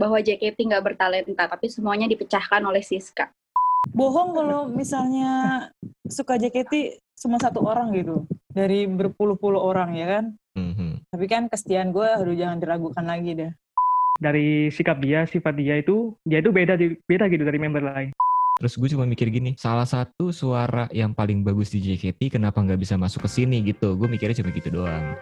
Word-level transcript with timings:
bahwa 0.00 0.16
JKT 0.16 0.56
nggak 0.56 0.80
bertalenta, 0.80 1.44
tapi 1.44 1.68
semuanya 1.68 2.08
dipecahkan 2.08 2.64
oleh 2.64 2.80
Siska. 2.80 3.28
Bohong 3.92 4.32
kalau 4.32 4.72
misalnya 4.72 5.68
suka 6.08 6.40
JKT 6.40 6.96
cuma 7.20 7.36
satu 7.36 7.60
orang 7.60 7.92
gitu 7.92 8.24
dari 8.48 8.88
berpuluh-puluh 8.88 9.60
orang 9.60 9.92
ya 9.92 10.06
kan. 10.08 10.24
Mhm. 10.56 11.12
Tapi 11.12 11.24
kan 11.28 11.52
kesetiaan 11.52 11.92
gue 11.92 12.08
aduh 12.08 12.32
jangan 12.32 12.56
diragukan 12.56 13.04
lagi 13.04 13.36
deh. 13.36 13.52
Dari 14.20 14.68
sikap 14.68 15.00
dia, 15.00 15.24
sifat 15.24 15.56
dia 15.56 15.80
itu, 15.80 16.12
dia 16.28 16.44
itu 16.44 16.52
beda 16.52 16.76
di- 16.76 16.96
beda 17.08 17.28
gitu 17.32 17.44
dari 17.44 17.56
member 17.56 17.80
lain. 17.80 18.12
Terus 18.60 18.76
gue 18.76 18.88
cuma 18.92 19.08
mikir 19.08 19.32
gini, 19.32 19.56
salah 19.56 19.88
satu 19.88 20.28
suara 20.28 20.84
yang 20.92 21.16
paling 21.16 21.40
bagus 21.40 21.72
di 21.72 21.80
JKT 21.80 22.36
kenapa 22.36 22.60
nggak 22.60 22.76
bisa 22.76 23.00
masuk 23.00 23.24
ke 23.24 23.30
sini 23.32 23.64
gitu? 23.64 23.96
Gue 23.96 24.04
mikirnya 24.12 24.36
cuma 24.36 24.52
gitu 24.52 24.68
doang. 24.68 25.16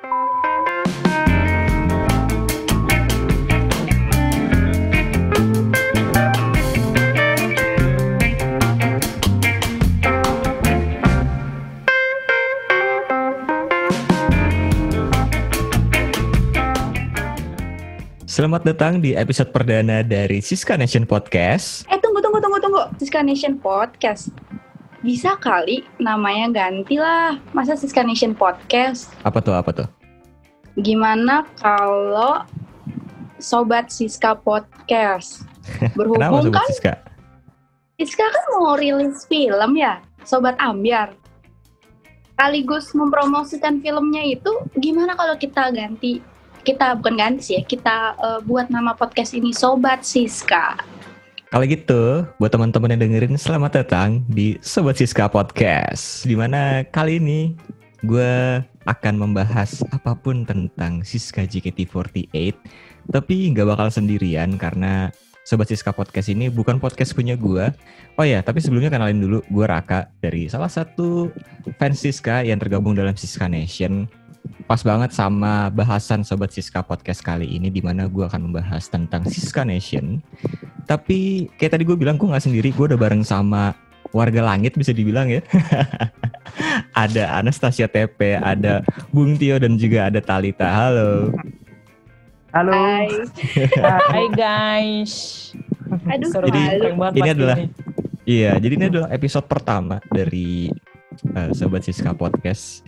Selamat 18.38 18.62
datang 18.62 19.02
di 19.02 19.19
episode 19.19 19.51
perdana 19.51 20.06
dari 20.06 20.38
Siska 20.38 20.79
Nation 20.79 21.02
Podcast. 21.02 21.83
Eh 21.91 21.98
tunggu 21.98 22.23
tunggu 22.23 22.38
tunggu 22.38 22.62
tunggu, 22.62 22.87
Siska 22.95 23.19
Nation 23.19 23.59
Podcast. 23.59 24.30
Bisa 25.02 25.34
kali 25.42 25.83
namanya 25.98 26.46
ganti 26.55 27.02
lah. 27.02 27.34
Masa 27.51 27.74
Siska 27.74 28.06
Nation 28.06 28.38
Podcast? 28.38 29.10
Apa 29.27 29.43
tuh? 29.43 29.59
Apa 29.59 29.74
tuh? 29.74 29.88
Gimana 30.79 31.51
kalau 31.59 32.46
Sobat 33.43 33.91
Siska 33.91 34.38
Podcast? 34.38 35.43
Kenapa 35.82 35.98
Berhubung 35.98 36.46
Sobat 36.46 36.62
kan 36.62 36.66
Siska? 36.70 36.93
Siska 37.98 38.23
kan 38.23 38.45
mau 38.55 38.79
rilis 38.79 39.27
film 39.27 39.74
ya, 39.74 39.99
Sobat 40.23 40.55
Ambiar. 40.62 41.10
Sekaligus 42.38 42.95
mempromosikan 42.95 43.82
filmnya 43.82 44.23
itu, 44.23 44.62
gimana 44.79 45.18
kalau 45.18 45.34
kita 45.34 45.74
ganti, 45.74 46.23
kita 46.69 47.01
bukan 47.01 47.16
ganti 47.16 47.41
sih 47.41 47.55
ya, 47.57 47.63
kita 47.65 47.97
eh, 48.21 48.41
buat 48.45 48.69
nama 48.69 48.93
podcast 48.93 49.33
ini 49.33 49.57
Sobat 49.57 50.05
Siska. 50.05 50.77
Kalau 51.49 51.65
gitu, 51.65 52.29
buat 52.37 52.52
teman-teman 52.52 52.93
yang 52.93 53.09
dengerin, 53.09 53.41
selamat 53.41 53.80
datang 53.80 54.21
di 54.29 54.61
Sobat 54.61 55.01
Siska 55.01 55.33
Podcast. 55.33 56.29
Di 56.29 56.37
mana 56.37 56.85
kali 56.93 57.16
ini 57.16 57.57
gue 58.05 58.61
akan 58.85 59.15
membahas 59.16 59.80
apa 59.89 60.13
pun 60.13 60.45
tentang 60.45 61.01
Siska 61.01 61.49
JKT48. 61.49 62.52
Tapi 63.09 63.37
nggak 63.57 63.65
bakal 63.65 63.89
sendirian 63.89 64.61
karena 64.61 65.09
Sobat 65.49 65.72
Siska 65.72 65.97
Podcast 65.97 66.28
ini 66.28 66.53
bukan 66.53 66.77
podcast 66.77 67.16
punya 67.16 67.33
gue. 67.33 67.72
Oh 68.21 68.27
ya, 68.28 68.44
tapi 68.44 68.61
sebelumnya 68.61 68.93
kenalin 68.93 69.25
dulu, 69.25 69.41
gue 69.49 69.65
Raka 69.65 70.12
dari 70.21 70.53
salah 70.53 70.69
satu 70.69 71.33
fans 71.81 72.05
Siska 72.05 72.44
yang 72.44 72.61
tergabung 72.61 72.93
dalam 72.93 73.16
Siska 73.16 73.49
Nation. 73.49 74.05
Pas 74.66 74.81
banget 74.84 75.10
sama 75.12 75.72
bahasan 75.72 76.21
Sobat 76.21 76.53
Siska 76.53 76.84
Podcast 76.84 77.25
kali 77.25 77.49
ini, 77.49 77.69
di 77.69 77.81
mana 77.81 78.04
gue 78.04 78.25
akan 78.25 78.53
membahas 78.53 78.88
tentang 78.88 79.25
Siska 79.25 79.65
Nation. 79.65 80.21
Tapi 80.84 81.49
kayak 81.56 81.77
tadi 81.78 81.84
gue 81.88 81.97
bilang 81.97 82.21
gue 82.21 82.28
nggak 82.28 82.44
sendiri, 82.44 82.69
gue 82.72 82.84
udah 82.93 83.00
bareng 83.00 83.25
sama 83.25 83.72
warga 84.12 84.41
langit 84.44 84.77
bisa 84.77 84.93
dibilang 84.93 85.28
ya. 85.28 85.41
ada 86.97 87.41
Anastasia 87.41 87.88
TP, 87.88 88.37
ada 88.37 88.81
Bung 89.12 89.37
Tio 89.37 89.56
dan 89.56 89.77
juga 89.77 90.09
ada 90.09 90.21
Talita. 90.21 90.69
Halo. 90.69 91.33
Halo. 92.53 92.72
Hai, 92.72 93.09
Hai 94.12 94.27
guys. 94.33 95.15
aduh 96.09 96.28
Seru 96.28 96.49
Jadi, 96.53 96.60
ini 97.16 97.28
adalah- 97.33 97.59
ini. 97.60 97.69
Iya, 98.28 98.60
jadi 98.60 98.72
ini 98.77 98.84
adalah 98.93 99.09
episode 99.09 99.49
pertama 99.49 100.05
dari 100.12 100.69
eh, 101.33 101.50
Sobat 101.56 101.81
Siska 101.81 102.12
Podcast 102.12 102.84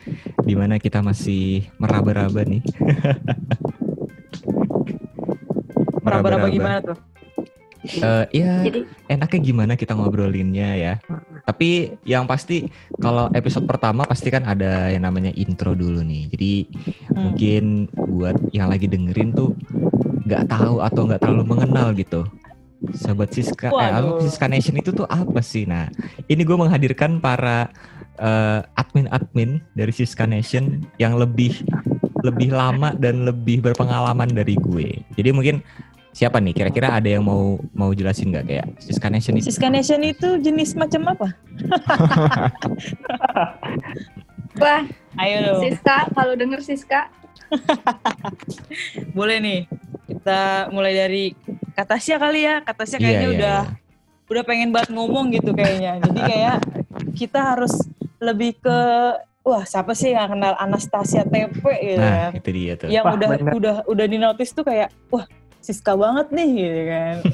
di 0.50 0.58
mana 0.58 0.82
kita 0.82 0.98
masih 0.98 1.70
meraba-raba 1.78 2.42
nih. 2.42 2.58
Meraba-raba 6.02 6.50
gimana 6.50 6.82
tuh? 6.82 6.98
Eh, 7.80 8.24
ya, 8.42 8.66
Jadi 8.66 8.82
enaknya 9.06 9.40
gimana 9.40 9.72
kita 9.78 9.94
ngobrolinnya 9.94 10.74
ya. 10.74 10.94
Tapi 11.46 11.96
yang 12.02 12.26
pasti 12.26 12.66
kalau 12.98 13.30
episode 13.30 13.64
pertama 13.64 14.02
pasti 14.04 14.28
kan 14.28 14.42
ada 14.42 14.90
yang 14.90 15.06
namanya 15.06 15.30
intro 15.38 15.78
dulu 15.78 16.02
nih. 16.02 16.26
Jadi 16.34 16.52
Hmm. 17.14 17.30
mungkin 17.30 17.64
buat 17.94 18.36
yang 18.50 18.74
lagi 18.74 18.90
dengerin 18.90 19.30
tuh 19.32 19.54
nggak 20.26 20.50
tahu 20.50 20.82
atau 20.82 21.06
nggak 21.06 21.22
terlalu 21.22 21.44
mengenal 21.46 21.94
gitu. 21.94 22.26
Sobat 22.96 23.30
Siska, 23.30 23.68
eh, 23.68 23.76
Waduh. 23.76 24.18
apa 24.18 24.24
Siska 24.24 24.48
Nation 24.48 24.74
itu 24.74 24.90
tuh 24.90 25.04
apa 25.04 25.44
sih? 25.44 25.68
Nah, 25.68 25.92
ini 26.26 26.42
gue 26.42 26.56
menghadirkan 26.56 27.20
para 27.20 27.68
eh, 28.20 28.60
admin-admin 28.76 29.64
dari 29.74 29.90
Siska 29.90 30.28
Nation 30.28 30.84
yang 31.00 31.16
lebih 31.16 31.64
lebih 32.20 32.52
lama 32.52 32.92
dan 33.00 33.24
lebih 33.24 33.64
berpengalaman 33.64 34.28
dari 34.28 34.60
gue. 34.60 35.00
Jadi 35.16 35.32
mungkin 35.32 35.64
siapa 36.12 36.36
nih? 36.36 36.52
Kira-kira 36.52 36.92
ada 36.92 37.08
yang 37.08 37.24
mau 37.24 37.56
mau 37.72 37.96
jelasin 37.96 38.28
nggak 38.28 38.44
kayak 38.44 38.66
Siska 38.76 39.08
Nation 39.08 39.40
itu? 39.40 39.48
Siska 39.48 39.72
Nation 39.72 40.04
itu 40.04 40.36
jenis 40.44 40.76
macam 40.76 41.16
apa? 41.16 41.28
wah 44.62 44.84
Ayo 45.18 45.36
dong. 45.42 45.60
Siska, 45.66 46.06
kalau 46.14 46.38
denger 46.38 46.62
Siska, 46.62 47.10
Boleh 49.16 49.36
nih. 49.42 49.60
Kita 50.06 50.70
mulai 50.74 50.92
dari 50.94 51.24
Katasya 51.74 52.16
kali 52.18 52.40
ya. 52.46 52.62
Katasya 52.62 52.98
kayaknya 52.98 53.14
Iya, 53.14 53.26
iya, 53.26 53.36
udah 53.36 53.58
iya. 53.66 54.28
udah 54.30 54.42
pengen 54.46 54.70
banget 54.70 54.90
ngomong 54.94 55.34
gitu 55.34 55.50
kayaknya. 55.54 55.98
Jadi 56.02 56.20
kayak 56.20 56.56
kita 57.14 57.40
harus 57.54 57.74
lebih 58.20 58.60
ke 58.60 58.78
wah 59.40 59.64
siapa 59.64 59.92
sih 59.92 60.12
yang 60.12 60.30
kenal 60.30 60.54
Anastasia 60.56 61.24
TP 61.24 61.56
gitu 61.56 61.98
Nah, 61.98 62.30
kan. 62.30 62.36
itu 62.36 62.50
dia 62.52 62.72
tuh. 62.76 62.88
Yang 62.88 63.04
Wah, 63.04 63.14
udah 63.16 63.28
bener. 63.32 63.52
udah 63.56 63.76
udah 63.88 64.06
di 64.06 64.16
notice 64.16 64.52
tuh 64.52 64.62
kayak 64.62 64.92
wah 65.08 65.24
Siska 65.60 65.92
banget 65.92 66.30
nih 66.30 66.48
gitu 66.56 66.82
kan. 66.86 67.16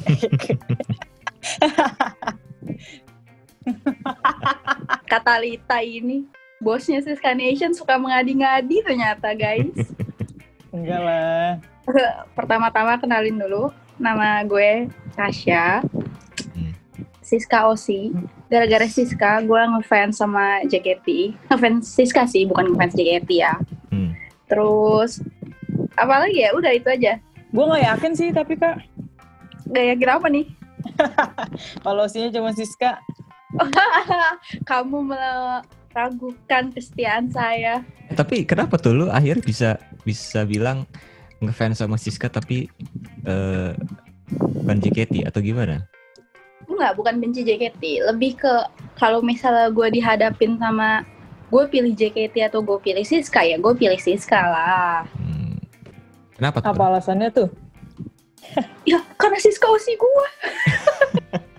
kata 5.07 5.35
Lita 5.39 5.79
ini, 5.83 6.27
bosnya 6.59 7.03
Siska 7.03 7.35
Nation 7.35 7.75
suka 7.75 7.99
mengadi-ngadi 7.99 8.83
ternyata 8.83 9.35
guys. 9.35 9.71
Enggak 10.75 11.01
lah. 11.03 11.49
Pertama-tama 12.39 12.99
kenalin 12.99 13.39
dulu, 13.39 13.71
nama 13.97 14.43
gue 14.43 14.91
Tasya. 15.15 15.83
Hmm. 16.53 16.73
Siska 17.23 17.71
Osi. 17.71 18.11
Gara-gara 18.47 18.87
Siska, 18.87 19.43
gue 19.43 19.59
ngefans 19.59 20.23
sama 20.23 20.62
JKT. 20.71 21.34
Ngefans 21.51 21.84
Siska 21.91 22.31
sih, 22.31 22.47
bukan 22.47 22.73
ngefans 22.73 22.95
JKT 22.95 23.31
ya. 23.34 23.55
Hmm. 23.91 24.15
Terus, 24.47 25.19
apalagi 25.99 26.47
ya, 26.47 26.55
udah 26.55 26.71
itu 26.71 26.87
aja. 26.87 27.19
Gue 27.51 27.65
nggak 27.65 27.85
yakin 27.89 28.12
sih 28.12 28.29
tapi 28.35 28.59
kak 28.59 28.85
Gak 29.67 29.87
yakin 29.97 30.11
apa 30.12 30.27
nih? 30.31 30.47
kalau 31.85 32.06
sihnya 32.06 32.31
cuma 32.31 32.55
Siska 32.55 33.03
Kamu 34.71 35.11
meragukan 35.11 36.71
kesetiaan 36.71 37.33
saya. 37.33 37.83
Tapi 38.15 38.47
kenapa 38.47 38.79
tuh 38.79 38.95
lu 38.95 39.06
akhirnya 39.11 39.43
bisa 39.43 39.71
bisa 40.06 40.47
bilang 40.47 40.87
ngefans 41.43 41.83
sama 41.83 41.99
Siska 41.99 42.31
tapi 42.31 42.71
eh 43.27 43.73
bukan 44.31 44.79
JKT 44.83 45.27
atau 45.27 45.41
gimana? 45.43 45.89
Enggak, 46.76 46.92
bukan 47.00 47.14
benci 47.25 47.41
JKT. 47.41 48.04
Lebih 48.12 48.37
ke 48.37 48.53
kalau 49.00 49.25
misalnya 49.25 49.72
gue 49.72 49.88
dihadapin 49.97 50.60
sama 50.60 51.09
gue 51.48 51.64
pilih 51.72 51.97
JKT 51.97 52.53
atau 52.53 52.60
gue 52.60 52.76
pilih 52.82 53.06
Siska 53.06 53.41
ya 53.47 53.56
gue 53.56 53.72
pilih 53.72 53.97
Siska 53.97 54.37
lah. 54.37 55.09
Hmm. 55.16 55.56
Kenapa 56.37 56.60
tuh? 56.60 56.69
apa 56.76 56.82
alasannya 56.92 57.31
tuh? 57.32 57.48
Ya 58.87 59.03
karena 59.19 59.42
Siska 59.42 59.66
Osi 59.66 59.98
gue. 59.98 60.28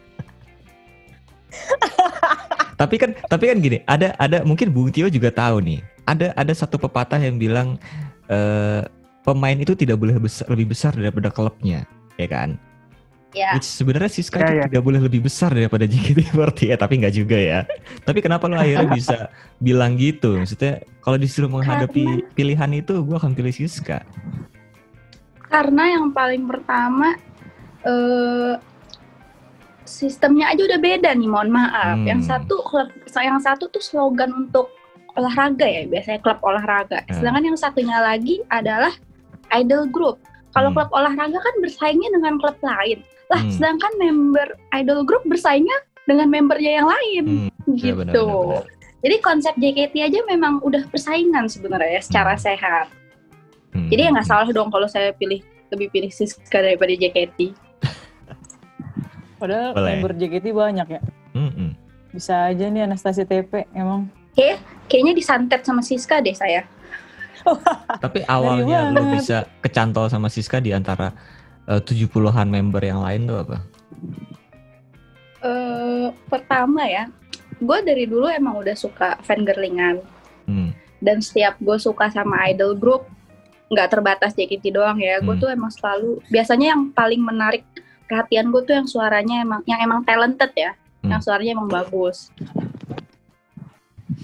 Tapi 2.77 2.95
kan 3.01 3.09
tapi 3.25 3.49
kan 3.49 3.57
gini, 3.57 3.81
ada 3.89 4.13
ada 4.21 4.45
mungkin 4.45 4.69
Bung 4.69 4.93
Tio 4.93 5.09
juga 5.09 5.33
tahu 5.33 5.65
nih. 5.65 5.81
Ada 6.05 6.29
ada 6.37 6.53
satu 6.53 6.77
pepatah 6.77 7.17
yang 7.17 7.41
bilang 7.41 7.81
eh 8.29 8.85
pemain 9.25 9.57
itu 9.57 9.73
tidak 9.73 9.97
boleh 9.97 10.21
besar, 10.21 10.45
lebih 10.53 10.71
besar 10.71 10.93
daripada 10.93 11.33
klubnya, 11.33 11.89
ya 12.21 12.29
kan? 12.29 12.61
Ya. 13.37 13.53
Which 13.53 13.69
sebenarnya 13.69 14.09
Siska 14.09 14.41
Ya, 14.41 14.41
itu 14.41 14.53
ya. 14.57 14.63
tidak 14.65 14.81
boleh 14.81 14.97
lebih 14.97 15.21
besar 15.21 15.53
daripada 15.53 15.85
JKT48 15.91 16.57
ya, 16.65 16.75
tapi 16.75 16.93
nggak 16.97 17.13
juga 17.13 17.37
ya. 17.37 17.59
Tapi 18.01 18.19
kenapa 18.19 18.49
lo 18.49 18.57
akhirnya 18.57 18.89
bisa 18.89 19.17
bilang 19.67 19.93
gitu? 19.93 20.33
Maksudnya 20.33 20.81
kalau 20.99 21.15
disuruh 21.15 21.47
menghadapi 21.47 22.03
pilihan 22.33 22.71
itu, 22.73 22.97
gue 22.97 23.15
akan 23.15 23.31
pilih 23.31 23.53
Siska. 23.53 24.01
Karena 25.47 25.95
yang 25.95 26.11
paling 26.11 26.43
pertama 26.43 27.15
eh 27.85 28.57
sistemnya 29.87 30.51
aja 30.51 30.67
udah 30.67 30.79
beda 30.79 31.15
nih, 31.15 31.29
mohon 31.29 31.47
maaf. 31.47 31.95
Hmm. 31.95 32.03
Yang 32.03 32.21
satu 32.27 32.59
klub, 32.65 32.89
yang 33.15 33.39
satu 33.39 33.71
tuh 33.71 33.79
slogan 33.79 34.33
untuk 34.35 34.67
olahraga 35.15 35.63
ya, 35.63 35.87
biasanya 35.87 36.19
klub 36.19 36.39
olahraga. 36.43 37.01
Hmm. 37.07 37.15
Sedangkan 37.15 37.43
yang 37.47 37.57
satunya 37.57 37.97
lagi 37.97 38.43
adalah 38.49 38.91
idol 39.55 39.87
group. 39.87 40.19
Kalau 40.51 40.69
Hmm. 40.69 40.75
klub 40.75 40.89
olahraga 40.91 41.39
kan 41.39 41.55
bersaingnya 41.63 42.09
dengan 42.11 42.35
klub 42.37 42.57
lain. 42.59 42.99
Lah, 43.27 43.41
Hmm. 43.43 43.51
sedangkan 43.51 43.91
member 43.99 44.47
idol 44.73 45.03
group 45.03 45.23
bersaingnya 45.27 45.75
dengan 46.07 46.31
membernya 46.31 46.79
yang 46.79 46.87
lain. 46.87 47.23
Hmm, 47.25 47.75
gitu. 47.75 47.91
ya 47.91 47.93
benar, 47.95 48.13
benar, 48.13 48.35
benar. 48.63 48.65
Jadi 48.97 49.15
konsep 49.21 49.53
JKT 49.55 49.95
aja 50.01 50.19
memang 50.25 50.57
udah 50.59 50.83
persaingan 50.87 51.45
sebenarnya 51.45 51.99
ya, 51.99 52.01
secara 52.01 52.33
Hmm. 52.33 52.43
sehat. 52.43 52.87
Hmm. 53.75 53.87
Jadi 53.87 54.01
ya 54.01 54.09
nggak 54.09 54.25
salah 54.25 54.47
dong 54.47 54.71
kalau 54.71 54.87
saya 54.87 55.11
pilih 55.11 55.43
lebih 55.67 55.91
pilih 55.91 56.09
Siska 56.09 56.63
daripada 56.63 56.91
JKT. 56.91 57.51
Padahal 59.37 59.77
Boleh. 59.77 59.91
member 59.93 60.11
JKT 60.17 60.45
banyak 60.49 60.87
ya. 60.89 61.01
Hmm, 61.35 61.51
hmm. 61.53 61.71
Bisa 62.09 62.49
aja 62.49 62.65
nih 62.65 62.89
Anastasia 62.89 63.21
TP 63.21 63.69
emang. 63.71 64.09
Kayaknya 64.87 65.13
disantet 65.13 65.61
sama 65.61 65.85
Siska 65.85 66.17
deh 66.17 66.33
saya. 66.33 66.65
Tapi 68.03 68.25
awalnya 68.25 68.89
lu 68.89 69.13
bisa 69.13 69.45
kecantol 69.61 70.09
sama 70.09 70.25
Siska 70.27 70.57
di 70.57 70.73
antara 70.73 71.13
eh, 71.67 71.81
70-an 71.83 72.47
member 72.47 72.81
yang 72.81 73.03
lain 73.03 73.27
tuh 73.27 73.39
apa? 73.43 73.57
eh 75.37 76.09
pertama 76.33 76.81
ya, 76.89 77.05
gue 77.61 77.77
dari 77.85 78.09
dulu 78.09 78.25
emang 78.25 78.57
udah 78.57 78.73
suka 78.73 79.21
fangirlingan. 79.21 80.01
Hmm. 80.49 80.73
Dan 80.97 81.21
setiap 81.21 81.61
gue 81.61 81.77
suka 81.77 82.09
sama 82.09 82.49
idol 82.49 82.73
group, 82.73 83.05
nggak 83.69 83.93
terbatas 83.93 84.33
JKT 84.33 84.73
doang 84.73 84.97
ya. 84.97 85.21
Gue 85.21 85.37
Hmm. 85.37 85.43
tuh 85.45 85.49
emang 85.53 85.69
selalu, 85.69 86.17
biasanya 86.33 86.73
yang 86.73 86.89
paling 86.89 87.21
menarik 87.21 87.61
perhatian 88.09 88.49
gue 88.49 88.65
tuh 88.65 88.75
yang 88.81 88.89
suaranya 88.89 89.45
emang, 89.45 89.61
yang 89.69 89.79
emang 89.83 90.01
talented 90.07 90.49
ya. 90.57 90.73
Hmm. 91.05 91.13
Yang 91.13 91.21
suaranya 91.29 91.51
emang 91.53 91.69
bagus. 91.69 92.33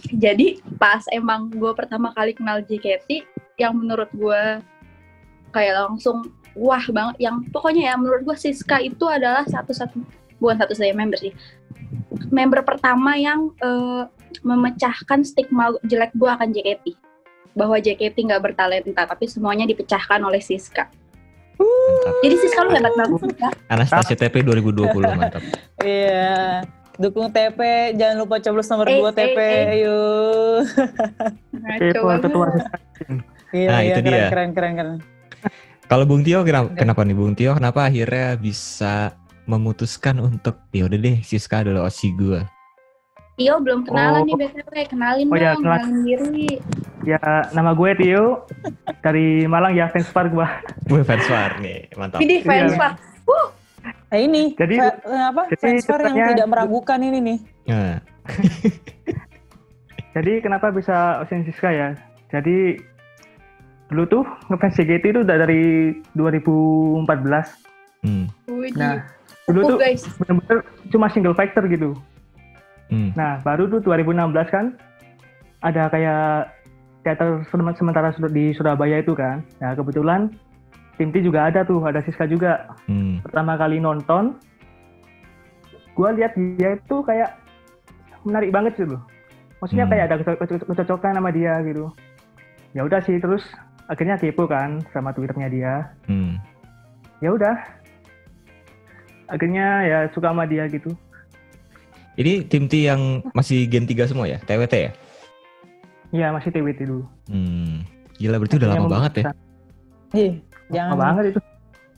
Jadi 0.09 0.65
pas 0.81 1.05
emang 1.13 1.53
gue 1.53 1.71
pertama 1.77 2.09
kali 2.17 2.33
kenal 2.33 2.65
JKT, 2.65 3.21
yang 3.61 3.77
menurut 3.77 4.09
gue 4.17 4.41
kayak 5.53 5.77
langsung 5.77 6.33
wah 6.55 6.85
banget. 6.89 7.15
Yang 7.21 7.35
pokoknya 7.49 7.91
ya 7.91 7.95
menurut 7.97 8.21
gue 8.23 8.37
Siska 8.37 8.81
itu 8.81 9.05
adalah 9.05 9.45
satu-satu 9.45 9.97
bukan 10.37 10.55
satu-satunya 10.59 10.95
member 10.95 11.19
sih. 11.19 11.33
Member 12.29 12.61
pertama 12.65 13.13
yang 13.15 13.53
eh, 13.61 14.03
memecahkan 14.41 15.21
stigma 15.23 15.73
jelek 15.85 16.13
gue 16.17 16.29
akan 16.29 16.49
JKT. 16.51 16.85
Bahwa 17.53 17.77
JKT 17.77 18.17
nggak 18.17 18.41
bertalenta, 18.41 19.05
tapi 19.05 19.29
semuanya 19.29 19.69
dipecahkan 19.69 20.17
oleh 20.25 20.41
Siska. 20.41 20.89
Mantap. 21.53 22.13
Jadi 22.25 22.35
Siska 22.41 22.59
lu 22.65 22.69
hebat 22.73 22.93
banget. 22.97 23.19
Siska. 23.29 23.49
Anastasia 23.69 24.15
TP 24.17 24.41
2020 24.41 24.89
mantap. 25.13 25.41
Iya. 25.85 26.65
Dukung 26.93 27.33
TP, 27.33 27.57
jangan 27.97 28.21
lupa 28.21 28.37
coblos 28.37 28.69
nomor 28.69 28.85
Eh, 28.85 29.01
2 29.01 29.09
TP, 29.17 29.37
eh, 29.37 29.49
eh. 29.49 29.73
ayo. 29.81 29.97
Nah, 31.57 31.77
Kepo 31.81 32.05
coba 32.05 32.13
ketua. 32.21 32.47
Iya, 33.53 33.69
Nah, 33.69 33.79
iya, 33.81 33.93
itu 33.93 34.01
keren, 34.01 34.13
dia. 34.13 34.25
keren, 34.29 34.49
keren, 34.53 34.73
keren. 34.77 34.97
Kalau 35.85 36.05
Bung 36.05 36.23
Tio 36.23 36.41
kenapa, 36.41 36.73
kenapa 36.73 37.01
nih 37.03 37.13
Bung 37.13 37.33
Tio 37.33 37.51
kenapa 37.53 37.85
akhirnya 37.85 38.33
bisa 38.35 39.13
memutuskan 39.43 40.17
untuk 40.17 40.63
ya 40.71 40.87
udah 40.87 40.97
deh 40.97 41.17
Siska 41.21 41.61
adalah 41.61 41.85
OSI 41.85 42.09
gua. 42.13 42.41
Tio 43.33 43.57
belum 43.59 43.83
kenalan 43.83 44.21
Oh. 44.21 44.25
nih 44.25 44.35
BTW, 44.39 44.73
kenalin 44.87 45.25
Oh, 45.25 45.35
ya, 45.35 45.51
dong, 45.51 45.59
kenalan. 45.59 45.79
kenalin 45.81 46.05
diri. 46.05 46.49
Ya, 47.03 47.19
nama 47.51 47.73
gue 47.73 47.89
Tio 47.97 48.45
dari 49.01 49.43
Malang 49.43 49.73
ya, 49.73 49.89
fans 49.89 50.07
Park 50.07 50.31
gua. 50.31 50.61
Gue 50.85 51.01
fans 51.01 51.25
war 51.27 51.57
nih, 51.59 51.89
mantap. 51.93 52.21
Widih, 52.21 52.39
fans 52.41 52.71
Iya. 52.71 52.79
Pak. 52.79 52.93
Nah 53.83 54.19
ini, 54.21 54.53
Jadi- 54.53 54.77
fa- 54.77 55.01
eh, 55.03 55.23
apa? 55.25 55.41
jadi 55.49 55.57
Transfer 55.59 55.97
yang 55.97 56.13
ceritanya- 56.13 56.29
tidak 56.31 56.47
meragukan 56.47 56.99
ini 57.01 57.19
nih. 57.19 57.37
Nah, 57.65 57.95
Jadi 60.13 60.33
kenapa 60.39 60.69
bisa 60.69 60.95
Ocean 61.19 61.41
Siska 61.41 61.73
ya? 61.73 61.97
Jadi 62.29 62.77
dulu 63.89 64.03
tuh 64.07 64.23
ngefans 64.47 64.75
JKT 64.75 65.05
itu 65.11 65.19
udah 65.21 65.37
dari 65.37 65.63
2014. 66.13 67.59
hmm. 68.01 68.25
Nah, 68.73 69.03
dulu 69.45 69.59
Oh, 69.59 69.69
tuh 69.69 69.77
bener-bener 70.19 70.57
cuma 70.89 71.07
single 71.09 71.35
factor 71.35 71.67
gitu. 71.67 71.93
hmm, 72.87 73.11
Nah, 73.13 73.41
baru 73.41 73.67
tuh 73.67 73.79
2016 73.81 74.47
kan 74.49 74.65
ada 75.59 75.87
kayak 75.87 76.51
teater 77.03 77.43
sem- 77.47 77.75
sementara 77.75 78.09
di 78.29 78.55
Surabaya 78.55 78.99
itu 78.99 79.11
kan. 79.11 79.43
Nah, 79.59 79.75
kebetulan 79.75 80.31
tim 80.95 81.11
T 81.11 81.19
juga 81.19 81.51
ada 81.51 81.63
tuh, 81.63 81.83
ada 81.83 81.99
Siska 81.99 82.23
juga. 82.25 82.71
hmm, 82.87 83.19
Pertama 83.21 83.59
kali 83.59 83.77
nonton, 83.77 84.39
gua 85.93 86.09
lihat 86.11 86.33
dia 86.57 86.75
itu 86.75 86.95
kayak 87.03 87.35
menarik 88.23 88.49
banget 88.49 88.73
gitu. 88.79 88.97
Maksudnya 89.59 89.85
Hmm. 89.85 89.91
kayak 89.91 90.03
ada 90.07 90.15
keco- 90.19 90.39
keco- 90.39 90.65
kecocokan 90.65 91.15
sama 91.15 91.29
dia 91.31 91.59
gitu. 91.61 91.91
Ya 92.73 92.83
udah 92.83 92.99
sih, 92.99 93.19
terus 93.19 93.43
akhirnya 93.87 94.15
kepo 94.19 94.47
kan 94.47 94.83
sama 94.95 95.11
twitternya 95.11 95.47
dia. 95.51 95.73
hmm. 96.07 96.39
Ya 97.23 97.31
udah, 97.31 97.55
akhirnya 99.31 99.67
ya 99.87 99.97
suka 100.11 100.35
sama 100.35 100.43
dia 100.43 100.67
gitu. 100.67 100.91
Ini 102.19 102.45
tim 102.45 102.67
T 102.69 102.85
yang 102.85 103.25
masih 103.33 103.65
Gen 103.65 103.89
3 103.89 104.11
semua 104.11 104.27
ya? 104.29 104.37
TWT 104.43 104.73
ya? 104.75 104.91
Iya 106.13 106.27
masih 106.29 106.53
TWT 106.53 106.79
dulu. 106.85 107.05
Hmm. 107.31 107.87
Gila 108.21 108.37
berarti 108.37 108.55
udah 108.61 108.69
lama 108.69 108.77
Akhirnya 108.77 108.93
banget 108.93 109.11
ya? 109.15 109.23
Ih, 110.13 110.33
Lama 110.37 110.69
jangan. 110.69 110.95
banget 110.99 111.23
itu. 111.33 111.39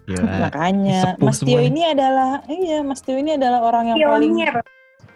Gila. 0.06 0.22
Makanya, 0.48 1.00
Sepuh 1.02 1.26
Mas 1.26 1.40
Tio 1.42 1.60
ini 1.60 1.82
adalah, 1.90 2.32
iya, 2.46 2.78
Mas 2.86 3.02
Tio 3.02 3.18
ini 3.18 3.32
adalah 3.36 3.60
orang 3.66 3.84
yang 3.92 3.98
paling 4.00 4.32
Pionir. 4.38 4.54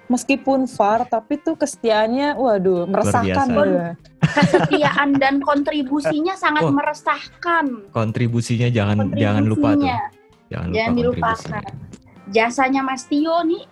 Meskipun 0.09 0.65
far 0.65 1.05
tapi 1.05 1.37
tuh 1.39 1.53
kesetiaannya 1.55 2.35
waduh 2.35 2.89
meresahkan 2.89 3.47
biasa. 3.47 3.53
gitu. 3.53 3.77
Kesetiaan 4.19 5.09
dan 5.21 5.39
kontribusinya 5.39 6.33
sangat 6.43 6.65
Wah. 6.67 6.73
meresahkan. 6.73 7.65
Kontribusinya 7.93 8.67
jangan 8.73 9.13
jangan 9.15 9.43
lupa 9.45 9.77
tuh. 9.77 9.85
Kontribusinya. 9.87 10.17
Jangan 10.49 10.65
lupa 10.67 10.75
Jangan 10.75 10.93
dilupakan. 10.97 11.37
kontribusinya. 11.37 11.87
Jasanya 12.29 12.81
Mas 12.85 13.03
Tio 13.09 13.37
nih, 13.41 13.63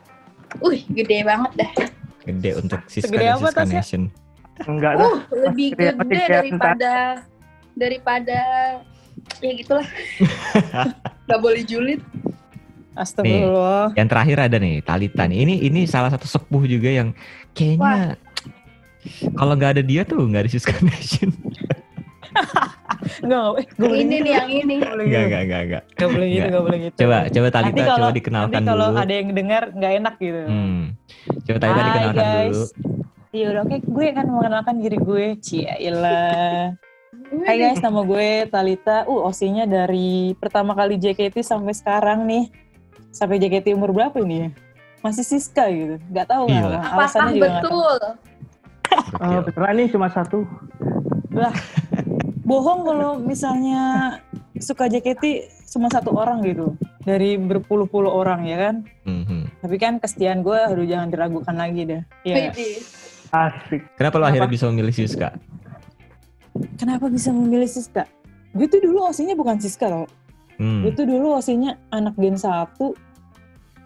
wih 0.66 0.82
gede 0.90 1.18
banget 1.22 1.52
dah. 1.62 1.72
Gede 2.26 2.52
untuk 2.58 2.82
Siska 2.90 3.14
Segede 3.14 3.26
dan 3.30 3.38
Siska? 3.38 3.66
Nation. 3.70 4.04
Enggak 4.66 4.94
lah. 4.98 5.06
Uh, 5.06 5.20
lebih 5.46 5.78
gede 5.78 6.22
daripada 6.26 6.94
daripada 7.78 8.40
ya 9.42 9.52
gitulah. 9.54 9.88
Gak 11.30 11.40
boleh 11.44 11.62
julid. 11.62 12.02
Astagfirullah. 12.98 13.94
Yang 13.94 14.08
terakhir 14.10 14.38
ada 14.42 14.58
nih 14.58 14.76
Talita 14.82 15.24
nih. 15.26 15.38
Ini 15.46 15.54
ini 15.70 15.82
salah 15.86 16.10
satu 16.10 16.26
sepuh 16.26 16.66
juga 16.66 16.90
yang 16.90 17.14
kayaknya 17.54 18.18
kalau 19.34 19.54
nggak 19.56 19.72
ada 19.78 19.84
dia 19.86 20.02
tuh 20.04 20.20
nggak 20.20 20.44
ada 20.46 20.52
Siska 20.52 20.74
Nation. 20.84 21.32
Enggak, 23.18 23.40
enggak, 23.40 23.58
eh, 23.58 23.66
gak 23.72 23.88
boleh 23.88 23.98
Ini 23.98 24.10
gitu. 24.12 24.26
nih 24.26 24.34
yang 24.34 24.50
ini. 24.52 24.76
Gak 24.78 24.92
boleh 24.92 25.04
Enggak 25.06 25.22
gitu. 25.22 25.28
enggak 25.28 25.42
enggak 25.42 25.62
enggak. 25.64 25.84
Gak 25.88 26.10
boleh 26.10 26.28
gitu, 26.28 26.38
Enggak. 26.38 26.52
gak 26.52 26.64
boleh 26.66 26.80
gitu. 26.80 26.98
Coba 26.98 27.18
coba 27.28 27.48
Talita 27.48 27.66
nanti 27.68 27.82
kalau, 27.82 27.98
coba 27.98 28.12
dikenalkan 28.14 28.54
nanti 28.54 28.70
kalau 28.70 28.88
dulu. 28.88 29.02
ada 29.02 29.14
yang 29.14 29.28
dengar 29.32 29.64
nggak 29.72 29.94
enak 29.96 30.16
gitu. 30.18 30.42
Hmm. 30.46 30.82
Coba 31.46 31.58
Talita 31.58 31.80
Hai 31.80 31.88
dikenalkan 31.88 32.26
guys. 32.26 32.52
dulu. 32.52 32.66
Ya 33.28 33.46
udah 33.54 33.62
oke, 33.64 33.78
gue 33.84 34.06
kan 34.12 34.26
mengenalkan 34.28 34.76
diri 34.80 34.98
gue. 34.98 35.26
Cielah. 35.38 36.74
Hai 37.44 37.56
guys, 37.60 37.80
nama 37.80 38.02
gue 38.02 38.30
Talita. 38.48 38.98
Uh, 39.04 39.28
OC-nya 39.28 39.66
dari 39.66 40.10
pertama 40.36 40.72
kali 40.74 40.96
JKT 40.96 41.36
sampai 41.42 41.74
sekarang 41.74 42.24
nih. 42.24 42.48
Sampai 43.18 43.42
JKT 43.42 43.74
umur 43.74 43.90
berapa 43.90 44.14
ini 44.22 44.46
ya? 44.46 44.50
Masih 45.02 45.26
Siska 45.26 45.66
gitu. 45.74 45.98
Gak 46.14 46.30
tahu 46.30 46.46
Gila. 46.46 46.62
kenapa. 46.62 46.78
Apakah 46.78 47.02
Alasannya 47.02 47.34
juga 47.34 47.48
nggak 47.50 47.64
tahu. 47.66 47.74
betul? 47.74 47.98
Gokil. 47.98 49.42
beneran 49.50 49.74
nih 49.74 49.88
cuma 49.90 50.08
satu. 50.14 50.38
Bohong 52.48 52.82
kalau 52.86 53.12
misalnya 53.18 53.82
suka 54.62 54.86
JKT 54.86 55.24
cuma 55.74 55.90
satu 55.90 56.14
orang 56.14 56.46
gitu. 56.46 56.78
Dari 57.02 57.42
berpuluh-puluh 57.42 58.14
orang 58.14 58.46
ya 58.46 58.58
kan. 58.70 58.76
Mhm. 59.10 59.66
Tapi 59.66 59.76
kan 59.82 59.98
kesetiaan 59.98 60.46
gue 60.46 60.54
aduh 60.56 60.86
jangan 60.86 61.10
diragukan 61.10 61.56
lagi 61.58 61.82
dah. 61.90 62.02
Iya. 62.22 62.54
Widih. 62.54 62.76
Asik. 63.34 63.82
Kenapa 63.98 64.16
lo 64.16 64.24
Kenapa? 64.24 64.28
akhirnya 64.30 64.52
bisa 64.54 64.66
memilih 64.70 64.94
Siska? 64.94 65.30
Kenapa 66.78 67.06
bisa 67.10 67.30
memilih 67.34 67.68
Siska? 67.68 68.06
Gue 68.56 68.70
tuh 68.70 68.80
dulu 68.80 69.10
OC-nya 69.10 69.36
bukan 69.36 69.58
Siska 69.60 69.90
tau. 69.90 70.06
Hmm. 70.58 70.82
Gue 70.88 70.92
tuh 70.96 71.06
dulu 71.06 71.36
OC-nya 71.38 71.76
anak 71.92 72.16
Gen 72.18 72.40
1. 72.40 72.48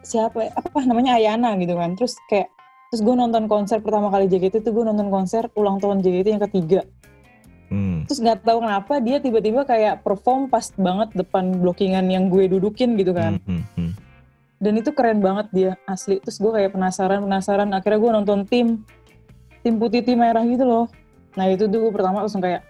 Siapa 0.01 0.37
ya? 0.47 0.51
Apa 0.57 0.83
namanya 0.85 1.17
Ayana 1.17 1.55
gitu 1.57 1.77
kan. 1.77 1.93
Terus 1.97 2.17
kayak 2.27 2.49
terus 2.91 3.01
gue 3.07 3.15
nonton 3.15 3.47
konser 3.47 3.79
pertama 3.79 4.11
kali 4.11 4.27
JKT 4.27 4.67
tuh 4.67 4.73
gue 4.75 4.83
nonton 4.83 5.07
konser 5.07 5.47
ulang 5.55 5.79
tahun 5.79 6.03
JKT 6.03 6.27
yang 6.27 6.43
ketiga. 6.49 6.81
Hmm. 7.71 8.03
Terus 8.03 8.19
nggak 8.19 8.43
tahu 8.43 8.59
kenapa 8.67 8.99
dia 8.99 9.23
tiba-tiba 9.23 9.63
kayak 9.63 10.03
perform 10.03 10.51
pas 10.51 10.67
banget 10.75 11.15
depan 11.15 11.55
blockingan 11.55 12.03
yang 12.11 12.27
gue 12.27 12.51
dudukin 12.51 12.99
gitu 12.99 13.15
kan. 13.15 13.39
Hmm, 13.47 13.63
hmm, 13.63 13.65
hmm. 13.79 13.91
Dan 14.61 14.73
itu 14.77 14.91
keren 14.91 15.23
banget 15.23 15.47
dia 15.55 15.71
asli. 15.87 16.19
Terus 16.19 16.37
gue 16.37 16.51
kayak 16.51 16.75
penasaran 16.75 17.23
penasaran. 17.23 17.71
Akhirnya 17.71 17.99
gue 18.03 18.11
nonton 18.11 18.39
tim 18.43 18.83
tim 19.63 19.79
putih 19.79 20.03
tim 20.03 20.19
merah 20.19 20.43
gitu 20.43 20.67
loh. 20.67 20.85
Nah 21.39 21.47
itu 21.47 21.71
tuh 21.71 21.87
gue 21.87 21.91
pertama 21.95 22.27
langsung 22.27 22.43
kayak 22.43 22.61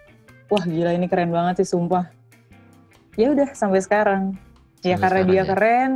wah 0.46 0.62
gila 0.62 0.94
ini 0.94 1.10
keren 1.10 1.34
banget 1.34 1.66
sih 1.66 1.74
sumpah. 1.74 2.06
Ya 3.18 3.34
udah 3.34 3.50
sampai 3.58 3.82
sekarang. 3.82 4.38
Ya 4.86 4.96
Sampai 4.96 5.02
karena 5.02 5.20
sekarang 5.20 5.28
dia 5.28 5.42
ya. 5.42 5.44
keren, 5.50 5.90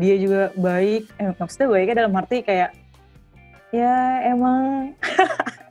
dia 0.00 0.14
juga 0.16 0.42
baik. 0.56 1.02
Eh, 1.20 1.30
maksudnya 1.36 1.68
baiknya 1.68 1.94
dalam 2.04 2.16
arti 2.16 2.40
kayak 2.40 2.72
ya 3.70 3.94
emang 4.26 4.90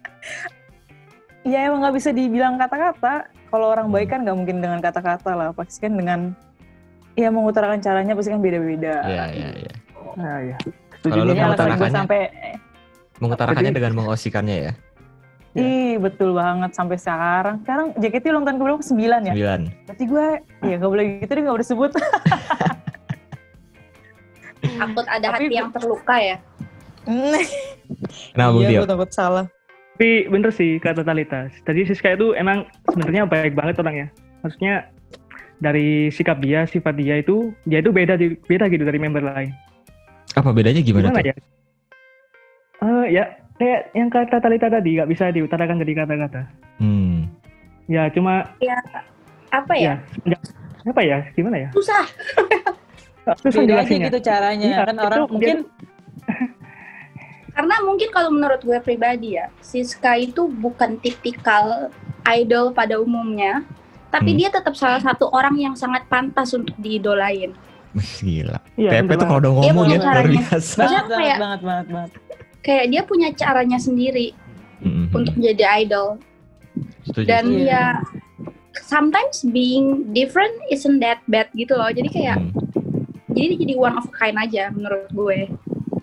ya 1.51 1.67
emang 1.67 1.83
nggak 1.83 1.95
bisa 1.97 2.09
dibilang 2.13 2.55
kata-kata. 2.55 3.27
Kalau 3.49 3.73
orang 3.73 3.89
baik 3.89 4.13
kan 4.13 4.21
nggak 4.21 4.37
mungkin 4.37 4.61
dengan 4.61 4.77
kata-kata 4.77 5.33
lah, 5.33 5.49
pasti 5.57 5.81
kan 5.81 5.97
dengan 5.97 6.19
ya 7.17 7.33
mengutarakan 7.33 7.81
caranya 7.81 8.13
pasti 8.13 8.29
kan 8.29 8.39
beda-beda. 8.39 9.01
Iya, 9.03 9.23
iya, 9.33 9.49
iya. 9.65 9.73
Nah, 10.13 10.37
ya. 10.45 10.55
Setuju 10.99 11.17
Kalau 11.17 11.25
lu 11.25 11.33
mengutarakannya- 11.33 11.97
sampai 11.97 12.21
Mengutarakannya 13.19 13.73
dengan 13.75 13.93
mengosikannya 13.99 14.57
ya. 14.69 14.73
Ya. 15.57 15.65
Ih 15.65 15.93
betul 15.99 16.37
banget 16.37 16.71
sampai 16.71 16.95
sekarang. 16.95 17.59
Sekarang 17.65 17.87
JKT 17.97 18.31
ulang 18.31 18.45
tahun 18.47 18.57
keberapa? 18.61 18.79
Sembilan 18.85 19.19
ya? 19.27 19.33
Sembilan. 19.33 19.61
Berarti 19.89 20.03
gue 20.05 20.27
ya 20.63 20.75
gak 20.77 20.91
boleh 20.93 21.05
gitu 21.19 21.31
deh 21.33 21.43
gak 21.43 21.55
boleh 21.57 21.67
sebut. 21.67 21.91
Takut 24.61 25.05
ada 25.07 25.27
Tapi- 25.31 25.47
hati 25.47 25.55
yang 25.55 25.69
terluka 25.71 26.15
ya. 26.17 26.37
Nah, 28.37 28.53
Bung 28.53 28.63
iya 28.63 28.79
gue 28.79 28.87
takut 28.87 29.09
salah. 29.09 29.49
Tapi 29.97 30.29
bener 30.29 30.53
sih 30.53 30.77
kata 30.77 31.01
Talita. 31.01 31.49
Tadi 31.65 31.83
Siska 31.83 32.13
itu 32.13 32.31
emang 32.31 32.63
sebenarnya 32.87 33.25
baik 33.25 33.57
banget 33.57 33.81
orangnya. 33.81 34.07
Maksudnya 34.39 34.87
dari 35.57 36.07
sikap 36.07 36.39
dia, 36.39 36.63
sifat 36.63 36.95
dia 36.95 37.19
itu, 37.19 37.51
dia 37.65 37.81
itu 37.81 37.89
beda 37.89 38.15
di- 38.15 38.37
beda 38.39 38.69
gitu 38.69 38.85
dari 38.85 38.95
member 38.95 39.19
lain. 39.19 39.51
Apa 40.37 40.53
bedanya 40.53 40.79
gimana, 40.79 41.09
tuh? 41.09 41.19
ya? 41.19 41.35
Eh 42.79 43.05
ya 43.11 43.23
kayak 43.57 43.91
yang 43.91 44.07
kata 44.07 44.39
Talita 44.39 44.71
tadi 44.71 44.95
nggak 44.95 45.09
bisa 45.09 45.33
diutarakan 45.33 45.81
dari 45.81 45.91
kata-kata. 45.91 46.41
Hmm. 46.79 47.27
Ya 47.89 48.07
cuma 48.13 48.53
Apa 49.49 49.73
ya? 49.75 49.97
ya, 50.23 50.37
apa 50.85 51.01
ya 51.01 51.25
gimana 51.33 51.57
ya? 51.57 51.69
Susah. 51.73 52.05
Susah 53.35 53.61
Beda 53.61 53.75
aja 53.79 53.95
gitu 53.99 54.19
caranya. 54.19 54.67
Iya, 54.67 54.79
kan 54.83 54.95
orang 54.97 55.19
dia- 55.19 55.29
mungkin 55.29 55.57
Karena 57.49 57.75
mungkin 57.83 58.09
kalau 58.09 58.29
menurut 58.29 58.61
gue 58.61 58.79
pribadi 58.79 59.35
ya, 59.35 59.51
Siska 59.59 60.15
itu 60.15 60.47
bukan 60.47 60.95
tipikal 60.97 61.91
idol 62.25 62.71
pada 62.71 62.95
umumnya, 62.95 63.67
tapi 64.07 64.31
Hmm. 64.31 64.39
dia 64.39 64.49
tetap 64.49 64.73
salah 64.73 64.97
satu 64.97 65.27
orang 65.27 65.59
yang 65.59 65.75
sangat 65.75 66.07
pantas 66.07 66.53
untuk 66.53 66.71
diidolain. 66.77 67.51
Gila. 67.91 68.63
TP 68.71 69.01
bener 69.03 69.17
tuh 69.17 69.27
kalau 69.27 69.39
udah 69.41 69.51
Dia 69.51 69.59
ngomong 69.67 69.75
punya 69.83 69.91
ya 69.91 69.99
luar 69.99 70.07
caranya. 70.15 70.39
biasa. 70.45 70.77
banget, 70.79 71.03
kayak- 71.09 71.39
banget, 71.41 71.61
banget, 71.61 71.87
banget. 71.89 72.11
Kayak 72.59 72.85
dia 72.87 73.01
punya 73.03 73.29
caranya 73.33 73.77
sendiri 73.77 74.27
Mm-mm. 74.79 75.05
untuk 75.11 75.35
jadi 75.35 75.63
idol. 75.79 76.07
Setuju. 77.03 77.27
Dan 77.27 77.43
ya 77.59 77.83
sometimes 78.79 79.43
being 79.43 79.87
different 80.11 80.53
isn't 80.69 81.01
that 81.01 81.19
bad 81.25 81.49
gitu 81.51 81.73
loh. 81.73 81.89
Jadi 81.89 82.07
kayak 82.07 82.37
Hmm. 82.37 82.53
Jadi 83.39 83.55
jadi 83.55 83.73
one 83.79 83.95
of 83.95 84.07
a 84.07 84.13
kind 84.13 84.37
aja 84.39 84.71
menurut 84.71 85.07
gue. 85.11 85.39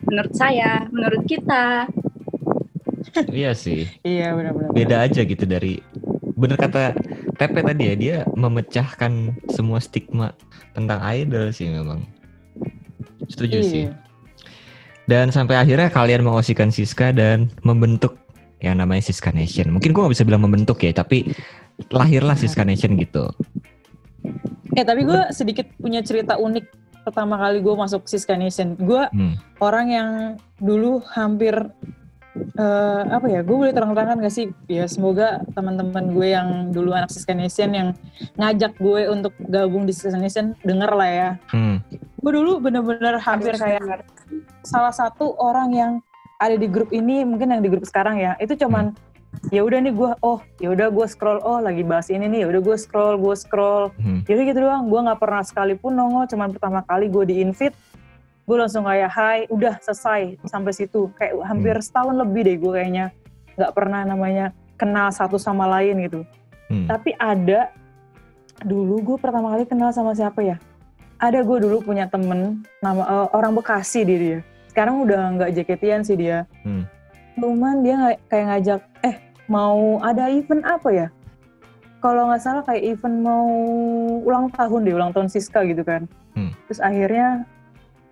Menurut 0.06 0.34
saya, 0.38 0.86
menurut 0.88 1.22
kita. 1.26 1.90
Iya 3.30 3.52
sih. 3.56 3.88
Iya 4.02 4.34
benar-benar. 4.34 4.70
Beda 4.72 4.96
aja 5.06 5.20
gitu 5.24 5.44
dari 5.46 5.80
bener 6.36 6.60
kata 6.60 6.92
TP 7.40 7.54
tadi 7.64 7.82
ya 7.88 7.94
dia 7.96 8.16
memecahkan 8.36 9.32
semua 9.52 9.80
stigma 9.80 10.36
tentang 10.76 11.00
idol 11.12 11.48
sih 11.52 11.68
memang. 11.72 12.04
Setuju 13.26 13.58
Iya. 13.62 13.70
sih. 13.70 13.84
Dan 15.06 15.30
sampai 15.30 15.56
akhirnya 15.62 15.86
kalian 15.88 16.26
mengosikan 16.26 16.68
Siska 16.74 17.14
dan 17.14 17.48
membentuk 17.62 18.18
yang 18.58 18.82
namanya 18.82 19.06
Siska 19.06 19.30
Nation. 19.30 19.70
Mungkin 19.70 19.94
gua 19.94 20.06
nggak 20.06 20.14
bisa 20.18 20.26
bilang 20.26 20.42
membentuk 20.42 20.82
ya, 20.82 20.90
tapi 20.90 21.30
lahirlah 21.94 22.34
Siska 22.34 22.66
Nation 22.66 22.98
gitu. 22.98 23.30
Eh 24.76 24.84
tapi 24.84 25.06
gue 25.08 25.22
sedikit 25.32 25.70
punya 25.80 26.02
cerita 26.04 26.36
unik 26.36 26.85
pertama 27.06 27.38
kali 27.38 27.62
gue 27.62 27.70
masuk 27.70 28.10
Siska 28.10 28.34
Nation. 28.34 28.74
Gue 28.74 29.06
Hmm. 29.14 29.38
orang 29.62 29.86
yang 29.86 30.10
dulu 30.58 30.98
hampir 31.14 31.54
eh, 32.36 33.02
apa 33.08 33.32
ya? 33.32 33.40
Gue 33.40 33.56
boleh 33.56 33.72
terang-terangan 33.72 34.20
gak 34.20 34.34
sih? 34.34 34.52
Ya 34.68 34.84
semoga 34.84 35.40
teman-teman 35.56 36.12
gue 36.12 36.36
yang 36.36 36.68
dulu 36.68 36.92
anak 36.92 37.08
Siska 37.08 37.32
Nation 37.32 37.72
yang 37.72 37.88
ngajak 38.36 38.76
gue 38.76 39.08
untuk 39.08 39.32
gabung 39.48 39.88
di 39.88 39.94
Siska 39.96 40.18
Nation 40.20 40.52
denger 40.60 40.90
lah 40.92 41.08
ya. 41.08 41.30
Hmm. 41.48 41.80
Gue 42.20 42.32
dulu 42.36 42.60
bener-bener 42.60 43.16
hampir 43.22 43.56
kayak 43.56 44.04
salah 44.66 44.92
satu 44.92 45.32
orang 45.38 45.70
yang 45.72 45.92
ada 46.36 46.60
di 46.60 46.68
grup 46.68 46.92
ini 46.92 47.24
mungkin 47.24 47.56
yang 47.56 47.62
di 47.64 47.72
grup 47.72 47.88
sekarang 47.88 48.20
ya 48.20 48.36
itu 48.36 48.52
cuman 48.60 48.92
ya 49.54 49.62
udah 49.62 49.78
nih 49.78 49.94
gue 49.94 50.10
oh 50.26 50.40
ya 50.58 50.68
udah 50.74 50.90
gue 50.90 51.06
scroll 51.06 51.38
oh 51.42 51.62
lagi 51.62 51.86
bahas 51.86 52.10
ini 52.10 52.26
nih 52.26 52.44
ya 52.44 52.46
udah 52.50 52.60
gue 52.62 52.76
scroll 52.76 53.14
gue 53.20 53.34
scroll. 53.38 53.94
Hmm. 54.00 54.26
jadi 54.26 54.52
gitu 54.52 54.66
doang 54.66 54.90
gue 54.90 55.00
nggak 55.00 55.20
pernah 55.22 55.42
sekalipun 55.46 55.94
nongol 55.94 56.26
cuman 56.26 56.50
pertama 56.50 56.80
kali 56.82 57.06
gue 57.06 57.24
di 57.28 57.34
invite 57.42 57.76
gue 58.46 58.56
langsung 58.56 58.86
kayak 58.86 59.10
hai 59.10 59.38
udah 59.50 59.82
selesai 59.82 60.38
sampai 60.46 60.70
situ. 60.70 61.10
Kayak 61.18 61.42
hampir 61.50 61.74
setahun 61.82 62.14
lebih 62.14 62.46
deh 62.46 62.56
gue 62.62 62.72
kayaknya 62.78 63.06
nggak 63.58 63.72
pernah 63.74 64.06
namanya 64.06 64.54
kenal 64.78 65.10
satu 65.10 65.38
sama 65.38 65.66
lain 65.66 66.06
gitu. 66.06 66.22
Hmm. 66.66 66.90
tapi 66.90 67.14
ada 67.14 67.70
dulu 68.66 68.98
gue 68.98 69.16
pertama 69.22 69.54
kali 69.54 69.70
kenal 69.70 69.94
sama 69.94 70.14
siapa 70.18 70.42
ya? 70.42 70.58
Ada 71.22 71.46
gue 71.46 71.58
dulu 71.62 71.78
punya 71.86 72.10
temen 72.10 72.66
nama 72.82 73.02
eh, 73.06 73.28
orang 73.30 73.54
Bekasi 73.54 74.02
dia 74.02 74.18
dia. 74.18 74.38
Sekarang 74.70 75.06
udah 75.06 75.20
nggak 75.38 75.50
JKT-an 75.54 76.02
sih 76.02 76.18
dia. 76.18 76.44
Hmm. 76.66 76.86
cuman 77.36 77.84
dia 77.84 78.16
kayak 78.32 78.44
ngajak 78.48 78.80
eh 79.04 79.25
mau 79.46 79.98
ada 80.02 80.28
event 80.28 80.62
apa 80.66 80.88
ya 80.90 81.08
kalau 81.98 82.28
nggak 82.30 82.42
salah 82.42 82.62
kayak 82.62 82.96
event 82.96 83.18
mau 83.20 83.46
ulang 84.22 84.50
tahun 84.52 84.80
deh 84.86 84.94
ulang 84.94 85.12
tahun 85.12 85.28
Siska 85.28 85.64
gitu 85.66 85.82
kan 85.82 86.04
Hmm. 86.36 86.52
terus 86.68 86.84
akhirnya 86.84 87.48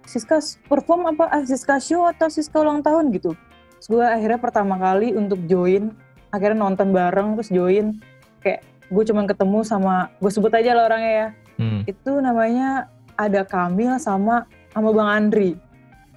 Siska 0.08 0.40
perform 0.64 1.12
apa 1.12 1.28
ah, 1.28 1.44
Siska 1.44 1.76
show 1.76 2.08
atau 2.08 2.32
Siska 2.32 2.56
ulang 2.56 2.80
tahun 2.80 3.12
gitu 3.12 3.36
terus 3.76 3.88
gue 3.92 4.00
akhirnya 4.00 4.40
pertama 4.40 4.80
kali 4.80 5.12
untuk 5.12 5.44
join 5.44 5.92
akhirnya 6.32 6.56
nonton 6.56 6.88
bareng 6.88 7.36
terus 7.36 7.52
join 7.52 8.00
kayak 8.40 8.64
gue 8.88 9.02
cuman 9.04 9.28
ketemu 9.28 9.60
sama 9.60 10.08
gue 10.16 10.32
sebut 10.32 10.48
aja 10.56 10.72
lah 10.72 10.88
orangnya 10.88 11.12
ya 11.12 11.28
Hmm. 11.54 11.86
itu 11.86 12.12
namanya 12.18 12.90
ada 13.14 13.46
Kamil 13.46 13.94
sama 14.02 14.42
sama 14.74 14.90
Bang 14.90 15.06
Andri. 15.06 15.54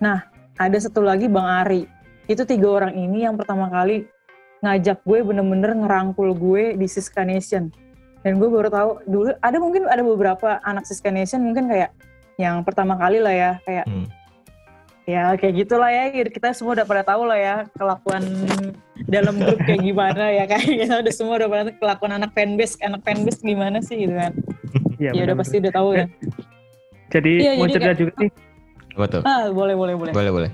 Nah, 0.01 0.25
ada 0.57 0.77
satu 0.81 1.05
lagi 1.05 1.29
Bang 1.29 1.45
Ari. 1.45 1.86
Itu 2.25 2.41
tiga 2.41 2.74
orang 2.74 2.97
ini 2.97 3.21
yang 3.21 3.38
pertama 3.38 3.69
kali 3.69 4.09
ngajak 4.59 5.01
gue 5.01 5.19
bener-bener 5.21 5.71
ngerangkul 5.75 6.33
gue 6.33 6.73
di 6.73 6.85
Siska 6.85 7.21
Nation. 7.21 7.69
Dan 8.21 8.37
gue 8.37 8.47
baru 8.47 8.67
tahu 8.67 8.89
dulu 9.05 9.29
ada 9.37 9.57
mungkin 9.57 9.85
ada 9.85 10.01
beberapa 10.01 10.57
anak 10.61 10.83
Siska 10.83 11.07
Nation 11.07 11.41
mungkin 11.41 11.67
kayak 11.67 11.93
yang 12.35 12.61
pertama 12.61 12.93
kali 12.93 13.17
lah 13.17 13.31
ya 13.31 13.51
kayak 13.61 13.85
Hmm. 13.85 14.05
ya 15.07 15.33
kayak 15.33 15.55
gitulah 15.57 15.87
ya 15.87 16.11
kita 16.11 16.51
semua 16.51 16.75
udah 16.75 16.83
pada 16.83 17.01
tahu 17.01 17.23
lah 17.23 17.39
ya 17.39 17.55
kelakuan 17.73 18.21
dalam 19.07 19.39
grup 19.39 19.55
kayak 19.63 19.79
gimana 19.79 20.29
ya 20.29 20.43
kayak 20.43 20.67
kita 20.83 20.99
udah 20.99 21.13
semua 21.15 21.39
udah 21.39 21.47
pada 21.47 21.61
tahu 21.63 21.75
kelakuan 21.79 22.11
anak 22.13 22.31
fanbase 22.35 22.75
anak 22.83 23.01
fanbase 23.01 23.39
gimana 23.39 23.79
sih 23.79 24.03
gitu 24.03 24.13
kan 24.13 24.35
Iya, 24.97 25.13
ya 25.13 25.21
udah 25.23 25.37
pasti 25.37 25.61
udah 25.61 25.71
tahu 25.71 25.89
kan 25.93 26.07
Jadi 27.07 27.31
Iya, 27.39 27.51
mau 27.55 27.65
jadi 27.65 27.73
cerita 27.79 27.93
juga 27.95 28.11
nih. 28.19 28.31
Apa 28.97 29.05
tuh? 29.07 29.21
ah 29.23 29.41
boleh 29.47 29.75
boleh 29.77 29.95
boleh 29.95 30.11
Boleh 30.11 30.31
boleh. 30.33 30.51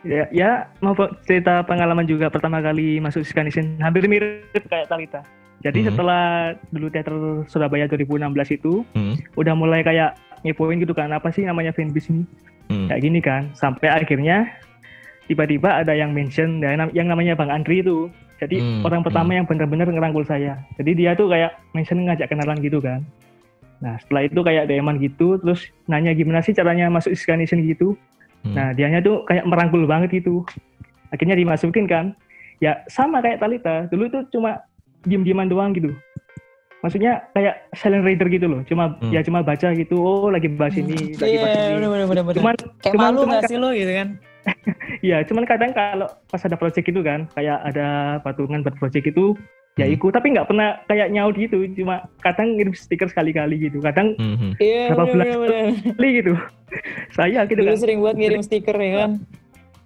Ya, 0.00 0.24
ya 0.32 0.50
mau 0.80 0.96
cerita 1.28 1.60
pengalaman 1.68 2.08
juga 2.08 2.32
pertama 2.32 2.64
kali 2.64 2.96
masuk 2.98 3.20
Siska 3.20 3.44
Nation 3.44 3.76
hampir 3.78 4.08
mirip 4.08 4.48
kayak 4.64 4.88
Talita. 4.88 5.20
Jadi 5.60 5.84
Mhm. 5.84 5.88
setelah 5.92 6.24
dulu 6.72 6.88
teater 6.88 7.16
Surabaya 7.52 7.84
2016 7.84 8.48
itu 8.48 8.80
Hmm. 8.96 9.20
udah 9.36 9.52
mulai 9.52 9.84
kayak 9.84 10.16
ngepoin 10.40 10.80
gitu 10.80 10.96
kan 10.96 11.12
apa 11.12 11.28
sih 11.28 11.44
namanya 11.44 11.76
fanbase 11.76 12.08
ini 12.08 12.24
Hmm. 12.72 12.88
kayak 12.88 13.00
gini 13.04 13.20
kan 13.20 13.52
sampai 13.52 13.92
akhirnya 13.92 14.48
tiba-tiba 15.28 15.84
ada 15.84 15.92
yang 15.92 16.16
mention 16.16 16.64
nam- 16.64 16.94
yang 16.96 17.04
namanya 17.04 17.36
Bang 17.36 17.52
Andri 17.52 17.84
itu 17.84 18.08
jadi 18.40 18.56
Hmm, 18.56 18.80
orang 18.82 19.04
pertama 19.04 19.36
yang 19.36 19.44
benar-benar 19.44 19.84
ngerangkul 19.84 20.24
saya 20.24 20.56
jadi 20.80 20.90
dia 20.96 21.10
tuh 21.12 21.28
kayak 21.28 21.60
mention 21.70 22.00
ngajak 22.08 22.32
kenalan 22.32 22.56
gitu 22.56 22.80
kan 22.80 23.04
nah 23.84 24.00
setelah 24.00 24.24
itu 24.24 24.40
kayak 24.40 24.64
DM-an 24.64 24.96
gitu 24.96 25.36
terus 25.36 25.68
nanya 25.84 26.16
gimana 26.16 26.40
sih 26.40 26.56
caranya 26.56 26.88
masuk 26.88 27.12
Siska 27.12 27.36
Nation 27.36 27.60
gitu 27.60 28.00
Hmm. 28.40 28.54
nah 28.54 28.72
dianya 28.72 28.98
tuh 28.98 29.22
kayak 29.24 29.44
merangkul 29.44 29.84
banget 29.84 30.16
gitu 30.16 30.44
akhirnya 31.08 31.34
dimasukin 31.34 31.84
kan 31.84 32.16
ya 32.56 32.80
sama 32.86 33.20
kayak 33.20 33.36
Talita 33.38 33.84
dulu 33.86 34.08
tuh 34.08 34.24
cuma 34.30 34.64
diem-dieman 35.02 35.46
doang 35.46 35.72
gitu 35.72 35.92
maksudnya 36.80 37.28
kayak 37.30 37.68
silent 37.74 38.02
reader 38.02 38.24
gitu 38.26 38.48
loh 38.48 38.60
cuma 38.64 38.96
Hmm. 38.96 39.12
ya 39.12 39.20
cuma 39.20 39.40
baca 39.40 39.68
gitu 39.70 39.96
oh 39.96 40.28
lagi 40.28 40.48
bahas 40.48 40.72
ini 40.74 41.12
lagi 41.12 41.36
bahas 41.36 41.52
Iya, 41.52 41.68
ini 41.70 41.86
bener 41.86 42.06
bener 42.06 42.24
bener. 42.24 42.36
cuman 42.40 42.54
Kayak 42.80 42.84
cuman- 42.90 43.04
malu 43.06 43.20
cuman 43.20 43.34
gak 43.34 43.42
sih 43.46 43.58
lo 43.58 43.68
gitu 43.70 43.92
kan? 43.92 44.08
ya 45.04 45.16
cuman 45.20 45.44
kadang 45.44 45.70
kalau 45.70 46.08
pas 46.26 46.40
ada 46.40 46.56
project 46.56 46.86
itu 46.86 47.00
kan 47.00 47.28
kayak 47.30 47.60
ada 47.62 47.86
patungan 48.24 48.64
buat 48.64 48.72
project 48.74 49.12
itu 49.12 49.36
ya 49.80 49.86
Hmm. 49.86 49.96
ikut 49.96 50.12
tapi 50.12 50.26
nggak 50.30 50.46
pernah 50.46 50.68
kayak 50.84 51.08
nyaut 51.08 51.32
gitu 51.34 51.56
cuma 51.74 51.94
kadang 52.18 52.52
ngirim 52.52 52.72
stiker 52.72 53.06
sekali-kali 53.06 53.56
gitu 53.62 53.80
kadang 53.80 54.12
Hmm, 54.14 54.36
hmm. 54.36 54.52
Iya, 54.56 54.82
Berapa 54.90 55.04
bulan? 55.06 55.24
bener 55.24 55.38
bener. 55.38 55.64
kali 55.90 56.08
gitu 56.14 56.32
saya 57.16 57.40
gitu 57.44 57.58
Dulu 57.58 57.70
kan 57.70 57.78
sering 57.78 57.98
buat 57.98 58.14
ngirim 58.14 58.40
stiker 58.40 58.76
ya 58.76 58.92
kan? 58.98 59.10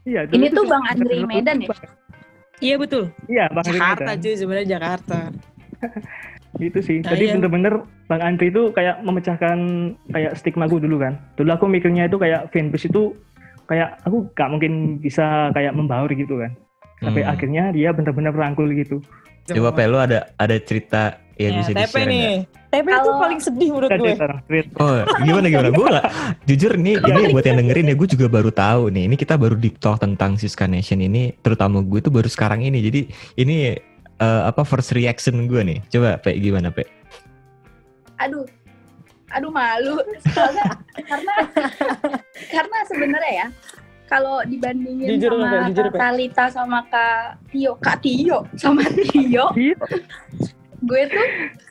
iya 0.04 0.20
Ini 0.26 0.46
tuh 0.50 0.64
Bang 0.64 0.84
Andri 0.84 1.22
Medan 1.22 1.58
ya? 1.60 1.68
Iya 2.56 2.74
betul. 2.76 3.04
iya 3.26 3.44
bang 3.48 3.62
Andri 3.62 3.72
Jakarta 3.72 4.02
Medan. 4.04 4.20
cuy 4.20 4.34
sebenarnya 4.34 4.68
Jakarta. 4.68 5.18
itu 6.60 6.78
sih 6.80 6.98
Nah, 6.98 7.10
jadi 7.10 7.24
iya. 7.24 7.32
bener-bener 7.34 7.74
bang 8.04 8.22
Andri 8.24 8.46
itu 8.48 8.70
kayak 8.70 9.00
memecahkan 9.00 9.58
kayak 10.08 10.32
stigma 10.34 10.64
gue 10.64 10.78
dulu 10.78 10.96
kan 10.98 11.18
dulu 11.34 11.50
aku 11.50 11.66
mikirnya 11.66 12.06
itu 12.06 12.14
kayak 12.14 12.46
fanbase 12.48 12.86
itu 12.86 13.10
kayak 13.64 13.98
aku 14.02 14.28
gak 14.32 14.48
mungkin 14.48 14.72
bisa 14.98 15.24
kayak 15.50 15.72
membaur 15.72 16.06
gitu 16.08 16.36
kan 16.36 16.54
sampai 16.96 17.20
Hmm. 17.20 17.32
akhirnya 17.32 17.64
dia 17.70 17.90
bener-bener 17.90 18.30
rangkul 18.30 18.70
gitu 18.70 19.02
Coba 19.44 19.68
Pe, 19.70 19.84
lu 19.84 19.96
ada 19.96 20.32
ada 20.34 20.56
cerita 20.56 21.20
ya, 21.36 21.48
Ya, 21.48 21.58
bisa 21.58 21.70
TP 21.70 21.78
di-share 21.78 22.08
nih. 22.08 22.34
TP 22.70 22.86
itu 22.88 23.10
paling 23.14 23.38
sedih 23.38 23.68
menurut 23.70 23.90
gue. 23.92 24.14
Oh 24.76 24.94
gimana 25.20 25.46
gimana? 25.46 25.70
Gue 25.70 25.86
gak, 25.86 26.04
jujur 26.42 26.72
nih 26.74 26.96
ini 26.98 27.20
buat 27.30 27.44
yang 27.44 27.58
dengerin 27.60 27.86
ya 27.86 27.94
gue 27.94 28.08
juga 28.08 28.26
baru 28.26 28.50
tahu 28.50 28.90
nih. 28.90 29.04
Ini 29.06 29.14
kita 29.14 29.34
baru 29.36 29.54
deep 29.54 29.78
talk 29.78 30.00
tentang 30.00 30.34
Siska 30.34 30.64
Nation 30.64 30.98
ini, 30.98 31.36
terutama 31.38 31.78
gue 31.80 31.98
itu 31.98 32.10
baru 32.10 32.26
sekarang 32.26 32.62
ini. 32.62 32.80
Jadi 32.80 33.00
ini 33.36 33.56
eh, 34.16 34.42
apa 34.42 34.64
first 34.64 34.90
reaction 34.90 35.44
gue 35.44 35.60
nih. 35.60 35.78
Coba 35.86 36.18
Pe 36.18 36.34
gimana 36.34 36.70
Pe? 36.70 36.82
aduh 38.14 38.46
aduh 39.28 39.50
malu 39.50 39.98
Soalnya- 40.34 40.78
karena 40.94 41.34
karena 42.46 42.78
sebenarnya 42.86 43.32
ya 43.34 43.46
kalau 44.04 44.44
dibandingin 44.44 45.16
Jujur, 45.16 45.32
sama 45.32 45.48
Mbak, 45.48 45.62
jujur, 45.72 45.84
Kak 45.84 45.92
Mbak. 45.92 46.00
Talita 46.00 46.44
sama 46.52 46.78
Kak 46.92 47.24
Tio. 47.48 47.72
Kak 47.80 47.96
Tio 48.04 48.38
sama 48.54 48.82
Tio. 49.10 49.46
Gue 50.84 51.02
tuh 51.08 51.28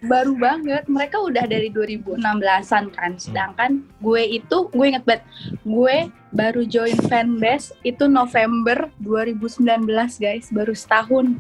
baru 0.10 0.34
banget. 0.34 0.90
Mereka 0.90 1.22
udah 1.22 1.46
dari 1.46 1.70
2016an 1.70 2.90
kan. 2.98 3.12
Sedangkan 3.22 3.86
gue 4.02 4.42
itu 4.42 4.58
gue 4.74 4.86
inget 4.90 5.06
banget 5.06 5.24
gue 5.62 6.10
baru 6.34 6.66
join 6.66 6.98
fanbase 7.06 7.78
itu 7.86 8.10
November 8.10 8.90
2019 9.06 9.86
guys. 10.18 10.50
Baru 10.50 10.74
setahun. 10.74 11.38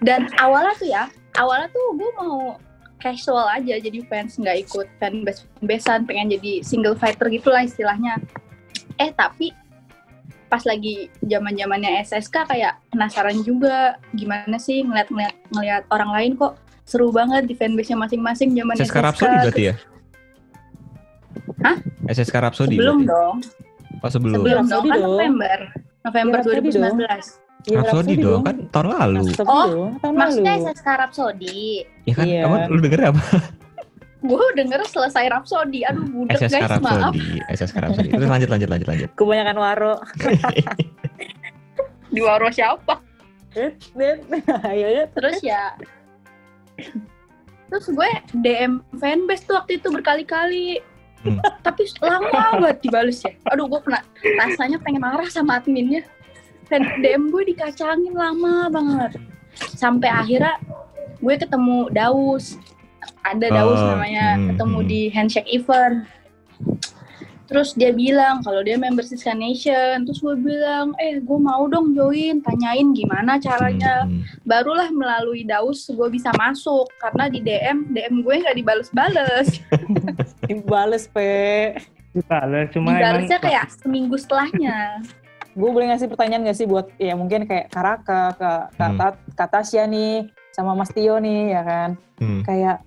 Dan 0.00 0.32
awalnya 0.40 0.72
tuh 0.80 0.88
ya 0.88 1.04
awalnya 1.36 1.68
tuh 1.68 1.84
gue 2.00 2.10
mau 2.16 2.56
casual 2.96 3.52
aja. 3.52 3.76
Jadi 3.76 4.00
fans 4.08 4.40
nggak 4.40 4.64
ikut 4.64 4.88
fanbase 4.96 5.44
fanbasean 5.60 6.08
pengen 6.08 6.32
jadi 6.40 6.64
single 6.64 6.96
fighter 6.96 7.28
gitulah 7.28 7.60
istilahnya. 7.60 8.16
Eh 8.96 9.12
tapi 9.12 9.52
pas 10.50 10.66
lagi 10.66 11.06
zaman 11.22 11.54
zamannya 11.54 12.02
SSK 12.02 12.36
kayak 12.44 12.82
penasaran 12.90 13.38
juga 13.40 13.94
gimana 14.12 14.58
sih 14.58 14.82
ngeliat 14.82 15.06
ngeliat 15.06 15.34
ngeliat 15.48 15.82
orang 15.88 16.10
lain 16.10 16.32
kok 16.34 16.58
seru 16.82 17.08
banget 17.08 17.46
di 17.46 17.54
fanbase-nya 17.54 17.94
masing-masing 17.96 18.50
zaman 18.52 18.74
SSK 18.74 18.90
SSK. 18.90 18.98
Rhapsody 18.98 19.36
berarti 19.38 19.62
ya? 19.62 19.74
Hah? 21.62 21.76
SSK 22.08 22.34
Rhapsody 22.36 22.74
Sebelum 22.74 22.98
berarti? 23.00 23.12
dong, 23.14 23.36
Oh 24.00 24.10
sebelum. 24.10 24.34
sebelum 24.36 24.42
dong 24.42 24.58
Rhapsody 24.66 24.88
kan 24.88 24.98
dong. 24.98 25.06
November, 25.08 25.58
November 26.02 26.36
Iya, 26.36 26.42
Rhapsody 26.42 26.70
2019. 26.74 27.46
Iya, 27.60 27.76
Rhapsody 27.78 28.14
dong 28.16 28.40
kan 28.40 28.56
tahun 28.68 28.86
lalu. 28.90 29.16
Rhapsody 29.22 29.46
Oh, 29.46 29.66
dong, 29.68 29.90
tahun 30.00 30.14
Maksudnya 30.16 30.52
lalu. 30.52 30.64
SSK 30.66 30.88
Rhapsody. 30.90 31.58
Ya 32.02 32.12
kan? 32.12 32.24
Iya. 32.26 32.40
Kamu 32.42 32.56
lu 32.66 32.78
denger 32.80 33.00
apa? 33.06 33.22
Gue 34.20 34.44
denger 34.52 34.84
selesai 34.84 35.32
Rhapsody, 35.32 35.80
aduh 35.88 36.04
budek 36.12 36.44
SSK 36.44 36.60
guys, 36.60 36.80
maaf. 36.84 37.12
Rhapsody. 37.16 37.40
SSK 37.56 37.76
Rhapsody. 37.80 38.08
Terus 38.12 38.28
lanjut 38.28 38.50
lanjut 38.52 38.68
lanjut 38.68 38.88
lanjut. 38.88 39.08
Kebanyakan 39.16 39.56
waro. 39.56 39.94
Di 42.14 42.20
waro 42.20 42.48
siapa? 42.52 43.00
Ayo 44.68 44.86
ya. 44.92 45.04
Terus 45.10 45.38
ya, 45.40 45.74
terus 47.70 47.86
gue 47.86 48.10
DM 48.42 48.82
fanbase 48.98 49.46
tuh 49.46 49.56
waktu 49.56 49.78
itu 49.78 49.88
berkali-kali. 49.88 50.82
Hmm. 51.20 51.36
Tapi 51.60 51.84
lama 52.00 52.60
banget 52.60 52.76
dibales 52.80 53.20
ya. 53.22 53.32
Aduh 53.52 53.68
gue 53.68 53.80
pernah 53.84 54.02
rasanya 54.40 54.80
pengen 54.80 55.04
marah 55.04 55.28
sama 55.28 55.60
adminnya. 55.60 56.04
Dan 56.70 56.86
DM 57.02 57.30
gue 57.34 57.42
dikacangin 57.54 58.14
lama 58.14 58.70
banget. 58.70 59.18
Sampai 59.54 60.10
akhirnya 60.10 60.58
gue 61.20 61.34
ketemu 61.36 61.90
Daus. 61.92 62.58
Ada 63.22 63.46
Daus 63.48 63.76
Oh, 63.76 63.88
namanya, 63.90 64.26
hmm, 64.34 64.46
ketemu 64.50 64.78
hmm. 64.78 64.88
di 64.88 65.00
handshake 65.08 65.50
event. 65.50 65.96
Terus 67.44 67.74
dia 67.74 67.90
bilang 67.90 68.46
kalau 68.46 68.62
dia 68.62 68.78
member 68.78 69.02
Siska 69.02 69.34
Nation. 69.34 70.06
Terus 70.06 70.18
gue 70.18 70.38
bilang, 70.38 70.94
eh 70.96 71.18
gue 71.18 71.38
mau 71.40 71.66
dong 71.66 71.92
join, 71.92 72.38
tanyain 72.38 72.94
gimana 72.94 73.36
caranya 73.36 74.06
Hmm, 74.06 74.22
barulah 74.44 74.86
melalui 74.88 75.42
Daus 75.42 75.82
gue 75.84 76.08
bisa 76.08 76.30
masuk 76.32 76.86
karena 76.96 77.26
di 77.26 77.42
DM 77.42 77.90
DM 77.90 78.22
gue 78.22 78.34
nggak 78.38 78.54
dibales-bales 78.54 79.58
Dibales, 80.46 81.10
Pe. 81.10 81.74
Dibales, 82.10 82.70
cuma 82.70 82.90
emang 82.92 83.22
dibalesnya 83.22 83.38
kayak 83.40 83.66
seminggu 83.72 84.14
setelahnya 84.14 85.02
Gue 85.50 85.66
boleh 85.68 85.90
ngasih 85.90 86.06
pertanyaan 86.06 86.42
gak 86.44 86.54
sih 86.54 86.62
buat 86.64 86.86
ya 86.96 87.14
mungkin 87.14 87.42
kayak 87.42 87.66
Karaka, 87.68 88.30
Kak 88.32 88.62
Kak 88.72 88.88
Hmm. 88.88 88.94
Tat- 88.96 89.22
Kak 89.34 89.48
Tasya 89.50 89.82
nih, 89.84 90.22
sama 90.50 90.78
Mas 90.78 90.90
Tio 90.90 91.18
nih 91.18 91.50
ya 91.50 91.62
kan. 91.62 91.90
hmm. 92.18 92.46
Kayak 92.46 92.86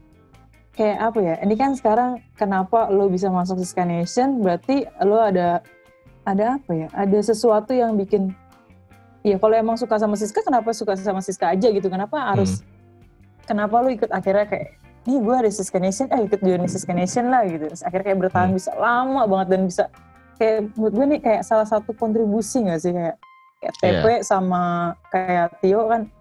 kayak 0.73 0.97
apa 0.99 1.19
ya? 1.21 1.35
Ini 1.41 1.53
kan 1.55 1.71
sekarang 1.77 2.21
kenapa 2.35 2.89
lo 2.89 3.07
bisa 3.07 3.29
masuk 3.29 3.61
Siska 3.61 3.85
Nation? 3.85 4.41
Berarti 4.41 4.85
lo 5.05 5.21
ada 5.21 5.61
ada 6.25 6.57
apa 6.57 6.71
ya? 6.73 6.87
Ada 6.93 7.33
sesuatu 7.33 7.71
yang 7.73 7.95
bikin 7.97 8.33
Iya, 9.23 9.39
kalau 9.39 9.55
emang 9.55 9.79
suka 9.79 9.95
sama 9.95 10.19
Siska, 10.19 10.43
kenapa 10.43 10.75
suka 10.75 10.99
sama 10.99 11.23
Siska 11.23 11.47
aja 11.47 11.71
gitu? 11.71 11.87
Kenapa 11.87 12.19
harus 12.35 12.59
kenapa 13.47 13.79
lo 13.79 13.87
ikut 13.87 14.11
akhirnya 14.11 14.43
kayak 14.43 14.75
nih 15.07 15.19
gue 15.23 15.35
ada 15.35 15.47
Siska 15.47 15.79
Nation, 15.79 16.11
eh 16.11 16.27
ikut 16.27 16.43
join 16.43 16.67
Siska 16.67 16.91
Nation 16.91 17.31
lah 17.31 17.47
gitu. 17.47 17.71
Terus 17.71 17.87
akhirnya 17.87 18.11
kayak 18.11 18.19
bertahan 18.19 18.51
Hmm. 18.51 18.59
bisa 18.59 18.75
lama 18.75 19.23
banget 19.23 19.47
dan 19.55 19.61
bisa 19.63 19.83
kayak 20.35 20.75
menurut 20.75 20.91
gue 20.91 21.05
nih 21.15 21.19
kayak 21.23 21.41
salah 21.47 21.63
satu 21.63 21.95
kontribusi 21.95 22.67
gak 22.67 22.83
sih 22.83 22.91
kayak, 22.91 23.15
kayak 23.63 23.75
TP 23.79 24.05
sama 24.27 24.91
kayak 25.07 25.55
Tio 25.63 25.87
kan 25.87 26.11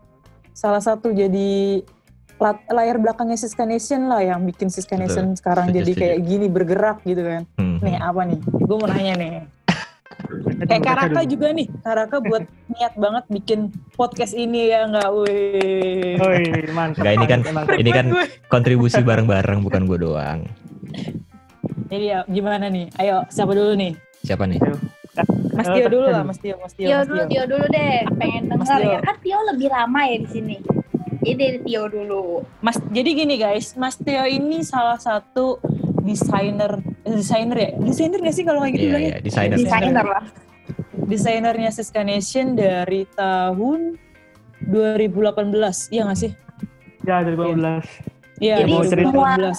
salah 0.55 0.79
satu 0.79 1.11
jadi 1.11 1.83
layar 2.51 2.97
belakangnya 2.99 3.39
Siska 3.39 3.63
Nation 3.63 4.11
lah 4.11 4.21
yang 4.21 4.43
bikin 4.43 4.69
Siska 4.69 4.99
Betul. 4.99 5.03
Nation 5.07 5.27
sekarang 5.39 5.71
Setuju, 5.71 5.79
jadi 5.79 5.93
kayak 5.95 6.19
gini 6.27 6.47
bergerak 6.51 6.99
gitu 7.07 7.23
kan. 7.23 7.43
Hmm, 7.57 7.79
Nih 7.79 7.97
hmm. 7.97 8.09
apa 8.11 8.21
nih? 8.27 8.39
Gue 8.43 8.77
mau 8.77 8.89
nanya 8.91 9.15
nih. 9.17 9.33
Kayak 10.69 10.83
Karaka 10.87 11.21
juga 11.27 11.47
nih. 11.51 11.67
Karaka 11.83 12.17
buat 12.21 12.45
niat 12.69 12.95
banget 12.95 13.25
bikin 13.33 13.61
podcast 13.97 14.37
ini 14.37 14.71
ya 14.71 14.87
nggak? 14.87 15.09
Wih. 15.09 16.21
Oi, 16.21 16.43
mantap. 16.71 17.03
Nggak, 17.03 17.15
ini 17.17 17.27
kan 17.27 17.41
mantap, 17.51 17.77
ini 17.81 17.91
kan 17.91 18.07
kontribusi 18.47 19.01
bareng-bareng 19.03 19.65
bukan 19.65 19.83
gue 19.89 19.99
doang. 19.99 20.41
Jadi 21.89 22.05
ya 22.07 22.25
gimana 22.29 22.69
nih? 22.69 22.89
Ayo 23.01 23.25
siapa 23.29 23.53
dulu 23.57 23.73
nih? 23.75 23.93
Siapa 24.23 24.45
nih? 24.47 24.61
Mas 25.53 25.69
Tio 25.69 25.87
dulu 25.93 26.07
lah. 26.09 26.25
Mas 26.25 26.39
Tio, 26.41 26.57
Mas 26.57 26.73
Tio, 26.73 26.89
Tio 26.89 26.99
dulu 27.05 27.23
Tio. 27.29 27.43
Dulu 27.45 27.65
deh 27.69 27.95
pengen 28.17 28.43
denger 28.49 28.81
ya 28.81 28.99
kan 29.05 29.17
Tio 29.21 29.39
lebih 29.53 29.69
lama 29.69 30.01
ya 30.09 30.17
di 30.25 30.29
sini 30.31 30.57
jadi 31.23 31.35
dari 31.35 31.59
Tio 31.63 31.85
dulu 31.87 32.43
Mas, 32.59 32.77
jadi 32.89 33.11
gini 33.15 33.35
guys, 33.37 33.73
Mas 33.75 33.95
Tio 33.95 34.23
ini 34.23 34.61
salah 34.61 34.99
satu 34.99 35.63
desainer, 36.01 36.77
eh, 37.03 37.15
desainer 37.15 37.57
ya, 37.57 37.71
desainer 37.79 38.19
nggak 38.19 38.35
sih 38.35 38.43
kalau 38.43 38.61
kayak 38.61 38.73
gitu 38.73 38.83
Iya 38.83 38.91
bilangnya? 38.91 39.09
iya 39.09 39.19
desainer. 39.21 39.57
desainer 39.57 40.07
lah 40.09 40.25
Desainernya 41.03 41.69
Siska 41.69 42.01
Nation 42.01 42.55
dari 42.55 43.05
tahun 43.11 44.01
2018, 44.63 45.53
iya 45.91 46.03
nggak 46.03 46.19
sih? 46.19 46.33
Ya, 47.03 47.21
2015. 47.21 47.85
Iya, 48.39 48.55
Jadi 48.59 48.73
2018. 48.73 49.59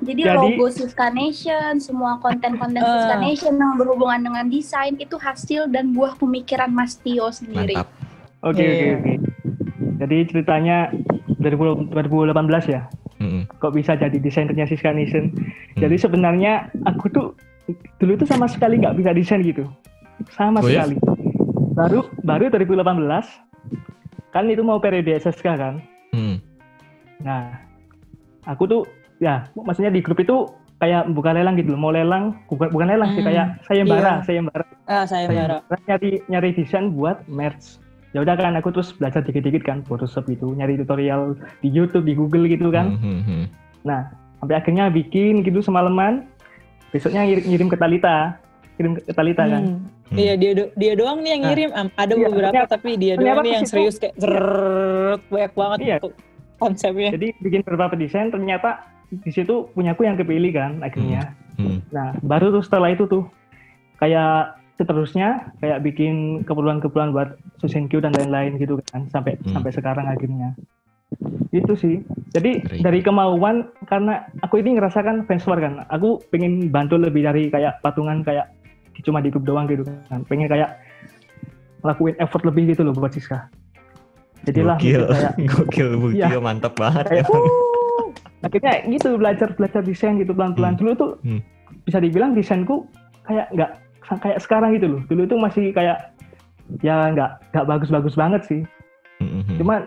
jadi, 0.00 0.20
Jadi- 0.20 0.36
logo 0.36 0.66
Siska 0.68 1.08
Nation 1.08 1.78
semua 1.78 2.18
konten-konten 2.18 2.76
Eh. 2.76 2.84
Siska 2.84 3.16
Nation 3.16 3.54
yang 3.54 3.74
berhubungan 3.74 4.20
dengan 4.20 4.44
desain 4.46 4.94
itu 4.96 5.16
hasil 5.16 5.66
dan 5.66 5.90
buah 5.90 6.12
pemikiran 6.14 6.68
Mas 6.68 6.94
Tio 6.94 7.30
sendiri 7.30 7.72
Mantap. 7.72 7.88
Oke, 8.42 8.58
Iya. 8.58 8.68
oke, 8.68 8.88
oke. 8.92 9.12
Jadi 10.02 10.16
ceritanya 10.26 10.90
2000 11.38 11.94
2018 11.94 12.34
ya. 12.66 12.82
Hmm, 13.22 13.46
Kok 13.62 13.78
bisa 13.78 13.94
jadi 13.94 14.18
desainernya 14.18 14.66
Siska 14.66 14.90
Nation? 14.90 15.30
hmm. 15.30 15.78
Jadi 15.78 15.94
sebenarnya 15.94 16.52
aku 16.82 17.06
tuh 17.06 17.26
dulu 17.96 18.18
tuh 18.18 18.26
sama 18.26 18.50
sekali 18.50 18.82
nggak 18.82 18.98
bisa 18.98 19.14
desain 19.14 19.46
gitu. 19.46 19.70
Sama 20.34 20.58
Oh 20.58 20.66
ya? 20.66 20.82
sekali. 20.82 20.98
Baru 21.72 22.10
baru 22.20 22.50
2018 22.50 22.82
kan 24.32 24.44
itu 24.48 24.60
mau 24.60 24.82
periode 24.82 25.14
SSK 25.14 25.46
kan. 25.54 25.78
Hmm. 26.10 26.42
Nah, 27.22 27.62
aku 28.42 28.66
tuh 28.66 28.82
ya 29.22 29.46
maksudnya 29.54 29.88
di 29.88 30.02
grup 30.02 30.18
itu 30.18 30.50
kayak 30.82 31.06
buka 31.14 31.30
lelang 31.30 31.54
gitu 31.54 31.72
loh. 31.72 31.80
Mau 31.80 31.92
lelang 31.94 32.42
bukan 32.50 32.74
bukan 32.74 32.90
lelang 32.90 33.14
sih 33.14 33.22
Hmm, 33.22 33.28
kayak 33.30 33.46
sayembara, 33.62 34.02
iya. 34.02 34.24
sayembara. 34.26 34.64
Ah, 34.90 35.04
saya 35.06 35.30
Bara. 35.30 35.58
nyari 35.86 36.18
nyari 36.26 36.50
desain 36.52 36.90
buat 36.90 37.22
merch. 37.30 37.78
Ya 38.12 38.20
udah 38.20 38.36
kan 38.36 38.52
aku 38.54 38.68
terus 38.70 38.92
belajar 38.92 39.24
dikit-dikit 39.24 39.64
kan 39.64 39.80
Photoshop 39.82 40.28
itu, 40.28 40.52
nyari 40.52 40.76
tutorial 40.76 41.32
di 41.60 41.68
YouTube, 41.68 42.04
di 42.04 42.12
Google 42.12 42.44
gitu 42.44 42.68
kan. 42.68 43.00
Hmm, 43.00 43.24
hmm. 43.24 43.44
Nah, 43.88 44.12
sampai 44.36 44.60
akhirnya 44.60 44.92
bikin 44.92 45.40
gitu 45.40 45.64
semalaman. 45.64 46.28
Besoknya 46.92 47.24
ngirim, 47.24 47.44
ngirim 47.48 47.68
ke 47.72 47.76
Talita, 47.80 48.36
kirim 48.76 49.00
ke 49.00 49.12
Talita 49.16 49.48
kan. 49.48 49.62
Hmm. 49.64 49.88
Iya 50.12 50.36
dia 50.36 50.52
do- 50.52 50.72
dia 50.76 50.92
doang 50.92 51.24
nih 51.24 51.30
yang 51.32 51.40
Nah, 51.40 51.48
ngirim. 51.48 51.70
Am- 51.72 51.94
Ada 51.96 52.12
iya, 52.12 52.26
beberapa 52.28 52.52
ternyata- 52.52 52.72
tapi 52.76 52.90
dia 53.00 53.14
doang 53.16 53.36
nih 53.40 53.52
yang 53.56 53.64
serius 53.64 53.96
kayak 53.96 54.14
zrrrt, 54.20 55.20
banyak 55.32 55.52
banget 55.56 55.78
Iya. 55.80 55.96
tuh 56.04 56.12
konsepnya. 56.60 57.10
Jadi 57.16 57.28
bikin 57.40 57.60
beberapa 57.64 57.96
desain 57.96 58.28
ternyata 58.28 58.70
di 59.08 59.30
situ 59.32 59.72
punyaku 59.72 60.04
yang 60.04 60.20
kepilih 60.20 60.52
kan 60.52 60.84
akhirnya. 60.84 61.32
Hmm. 61.56 61.80
Nah, 61.88 62.12
baru 62.20 62.52
tuh 62.52 62.60
setelah 62.60 62.92
itu 62.92 63.08
tuh 63.08 63.24
kayak 63.96 64.60
seterusnya 64.74 65.52
kayak 65.58 65.82
bikin 65.82 66.42
keperluan-keperluan 66.42 67.12
buat 67.12 67.28
Susenkyu 67.58 68.00
dan 68.00 68.12
lain-lain 68.12 68.56
gitu 68.56 68.80
kan 68.88 69.06
sampai 69.08 69.36
Hmm. 69.38 69.54
sampai 69.54 69.70
sekarang 69.70 70.06
akhirnya. 70.06 70.56
Itu 71.50 71.76
sih. 71.76 72.00
Jadi 72.32 72.64
Keren. 72.64 72.80
dari 72.80 73.00
kemauan 73.00 73.56
karena 73.84 74.24
aku 74.40 74.58
ini 74.58 74.74
ngerasakan 74.74 75.28
fans 75.28 75.44
war 75.44 75.60
kan. 75.60 75.84
Aku 75.88 76.24
pengen 76.28 76.68
bantu 76.68 76.96
lebih 76.96 77.22
dari 77.22 77.46
kayak 77.46 77.84
patungan 77.84 78.24
kayak 78.24 78.48
cuma 79.00 79.20
di 79.20 79.28
grup 79.28 79.44
doang 79.44 79.68
gitu 79.68 79.84
kan. 80.08 80.24
Pengen 80.24 80.48
kayak 80.48 80.80
ngelakuin 81.82 82.16
effort 82.16 82.42
lebih 82.42 82.72
gitu 82.72 82.82
loh 82.82 82.92
buat 82.92 83.12
Siska. 83.12 83.50
jadilah 84.42 84.74
Gokil, 84.74 85.02
kayak 85.06 85.34
gokil, 85.54 85.88
Iya. 86.10 86.42
mantap 86.42 86.74
banget. 86.74 87.06
kayak 87.06 87.30
emang. 87.30 87.44
uh, 87.46 88.10
akhirnya 88.42 88.74
gitu 88.90 89.08
belajar 89.14 89.48
belajar 89.54 89.82
desain 89.86 90.18
gitu 90.18 90.34
pelan-pelan 90.34 90.74
Hmm. 90.74 90.80
dulu 90.82 90.92
tuh 90.96 91.10
Hmm. 91.22 91.38
bisa 91.84 92.02
dibilang 92.02 92.34
desainku 92.34 92.82
kayak 93.22 93.46
nggak 93.54 93.70
kayak 94.04 94.38
sekarang 94.38 94.74
gitu 94.74 94.86
loh 94.88 95.00
dulu 95.06 95.22
tuh 95.24 95.38
masih 95.38 95.70
kayak 95.70 96.12
ya 96.80 97.08
nggak 97.08 97.30
nggak 97.50 97.66
bagus-bagus 97.66 98.14
banget 98.14 98.42
sih 98.44 98.62
Mhm. 99.18 99.54
cuman 99.56 99.80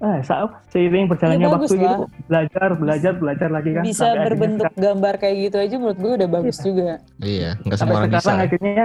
eh 0.00 0.18
saat 0.22 0.48
seiring 0.68 1.04
berjalannya 1.06 1.44
Ya, 1.44 1.52
waktu 1.52 1.76
gitu 1.76 2.04
belajar 2.24 2.68
belajar 2.72 3.12
belajar 3.14 3.48
lagi 3.52 3.70
kan 3.70 3.84
Bisa 3.84 4.08
sampai 4.08 4.24
berbentuk 4.26 4.64
sekarang- 4.66 4.80
gambar 4.80 5.14
kayak 5.18 5.36
gitu 5.38 5.56
aja 5.60 5.74
menurut 5.76 5.98
gue 5.98 6.12
udah 6.16 6.28
bagus 6.30 6.56
juga. 6.58 6.90
Iya, 7.20 7.50
nggak 7.60 7.76
sampai 7.76 7.84
semua 7.86 7.98
orang 7.98 8.08
bisa. 8.08 8.18
sekarang 8.18 8.38
ya. 8.38 8.46
akhirnya 8.46 8.84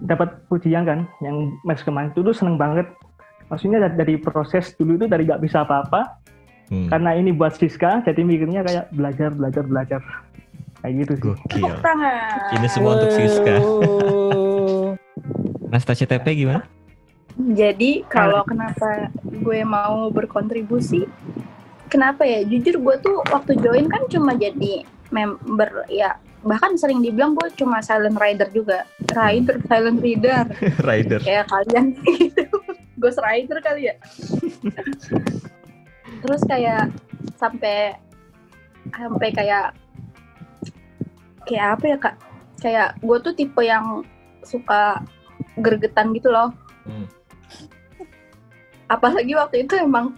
dapat 0.00 0.28
pujian 0.48 0.82
kan 0.82 0.98
yang 1.20 1.36
mas 1.62 1.82
kemarin 1.82 2.08
itu 2.08 2.20
tuh 2.22 2.32
seneng 2.32 2.56
banget 2.56 2.88
maksudnya 3.46 3.78
dari, 3.82 3.94
dari 3.98 4.14
proses 4.16 4.72
dulu 4.72 4.96
itu 4.96 5.04
dari 5.04 5.24
nggak 5.24 5.42
bisa 5.42 5.62
apa-apa 5.62 6.16
Hmm. 6.68 6.84
karena 6.86 7.10
ini 7.14 7.28
buat 7.30 7.52
Siska 7.52 8.00
jadi 8.02 8.20
mikirnya 8.22 8.60
kayak 8.62 8.84
belajar 8.90 9.28
belajar 9.30 9.64
belajar 9.64 10.00
kayak 10.80 10.94
gitu 11.04 11.12
sih 11.14 11.22
Gokil. 11.22 11.62
Tepuk 11.64 11.80
tangan. 11.82 12.54
Ini 12.54 12.68
semua 12.70 12.90
untuk 12.98 13.10
Siska. 13.14 13.56
Wow. 13.68 14.96
Nastasia 15.68 16.08
TP 16.08 16.32
gimana? 16.32 16.64
Jadi 17.36 18.02
kalau 18.08 18.40
kenapa 18.48 19.12
gue 19.22 19.60
mau 19.62 20.08
berkontribusi, 20.08 21.04
kenapa 21.92 22.24
ya? 22.24 22.40
Jujur 22.48 22.80
gue 22.80 22.94
tuh 23.04 23.20
waktu 23.28 23.60
join 23.60 23.84
kan 23.92 24.08
cuma 24.08 24.32
jadi 24.32 24.88
member 25.12 25.84
ya 25.92 26.16
bahkan 26.46 26.78
sering 26.78 27.02
dibilang 27.02 27.34
gue 27.34 27.50
cuma 27.58 27.82
silent 27.82 28.14
rider 28.14 28.46
juga 28.54 28.86
rider 29.10 29.58
silent 29.66 29.98
reader 29.98 30.46
Rider. 30.88 31.18
kayak 31.18 31.50
kalian 31.50 31.98
gitu 32.06 32.46
ghost 32.94 33.18
rider 33.18 33.58
kali 33.58 33.90
ya 33.90 33.94
terus 36.22 36.42
kayak 36.46 36.94
sampai 37.34 37.98
sampai 38.94 39.28
kayak 39.34 39.74
kayak 41.48 41.68
apa 41.74 41.84
ya 41.84 41.96
kak? 41.96 42.14
Kayak 42.58 42.88
gue 43.00 43.16
tuh 43.18 43.32
tipe 43.32 43.60
yang 43.60 44.04
suka 44.44 45.00
gergetan 45.56 46.12
gitu 46.12 46.28
loh. 46.28 46.52
Hmm. 46.84 47.04
apalagi 48.88 49.36
waktu 49.36 49.68
itu 49.68 49.76
emang 49.76 50.16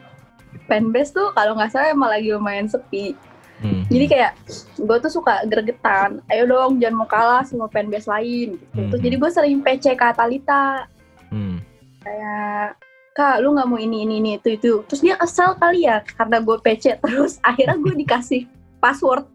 fanbase 0.71 1.11
tuh 1.11 1.35
kalau 1.35 1.59
nggak 1.59 1.75
salah 1.75 1.91
emang 1.91 2.07
lagi 2.07 2.31
lumayan 2.31 2.71
sepi. 2.71 3.19
Hmm. 3.61 3.85
jadi 3.93 4.07
kayak 4.09 4.33
gue 4.79 4.97
tuh 5.05 5.13
suka 5.13 5.45
gregetan 5.45 6.25
ayo 6.33 6.49
dong 6.49 6.81
jangan 6.81 6.97
mau 6.97 7.05
kalah 7.05 7.45
sama 7.45 7.69
fanbase 7.69 8.09
lain 8.09 8.57
gitu. 8.57 8.81
Terus 8.89 8.97
Mhm. 8.97 9.05
jadi 9.05 9.17
gue 9.21 9.31
sering 9.31 9.59
PC 9.61 9.85
ke 9.93 10.07
Talita 10.15 10.89
Hmm. 11.29 11.61
kayak 12.01 12.79
kak 13.13 13.43
lu 13.43 13.53
nggak 13.53 13.69
mau 13.69 13.77
ini 13.77 14.07
ini 14.07 14.17
ini 14.17 14.31
itu 14.39 14.57
itu. 14.57 14.73
Terus 14.89 15.03
dia 15.03 15.19
kesel 15.19 15.59
kali 15.59 15.85
ya 15.85 16.01
karena 16.07 16.41
gue 16.41 16.57
PC 16.57 16.97
terus. 16.97 17.37
Akhirnya 17.49 17.77
gue 17.77 17.95
dikasih 18.01 18.47
password 18.81 19.29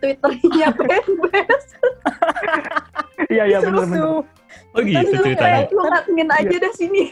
twitternya 0.00 0.68
fanbase 0.78 1.70
iya 3.30 3.44
iya 3.46 3.58
Terus 3.60 3.86
benar 3.86 3.86
benar. 3.86 4.38
Oh 4.70 4.80
gitu 4.80 5.02
terus 5.04 5.22
ceritanya. 5.24 5.66
kayak 5.66 5.70
lu 5.72 5.82
ngadmin 5.84 6.28
aja 6.32 6.56
dah 6.58 6.72
sini 6.72 7.02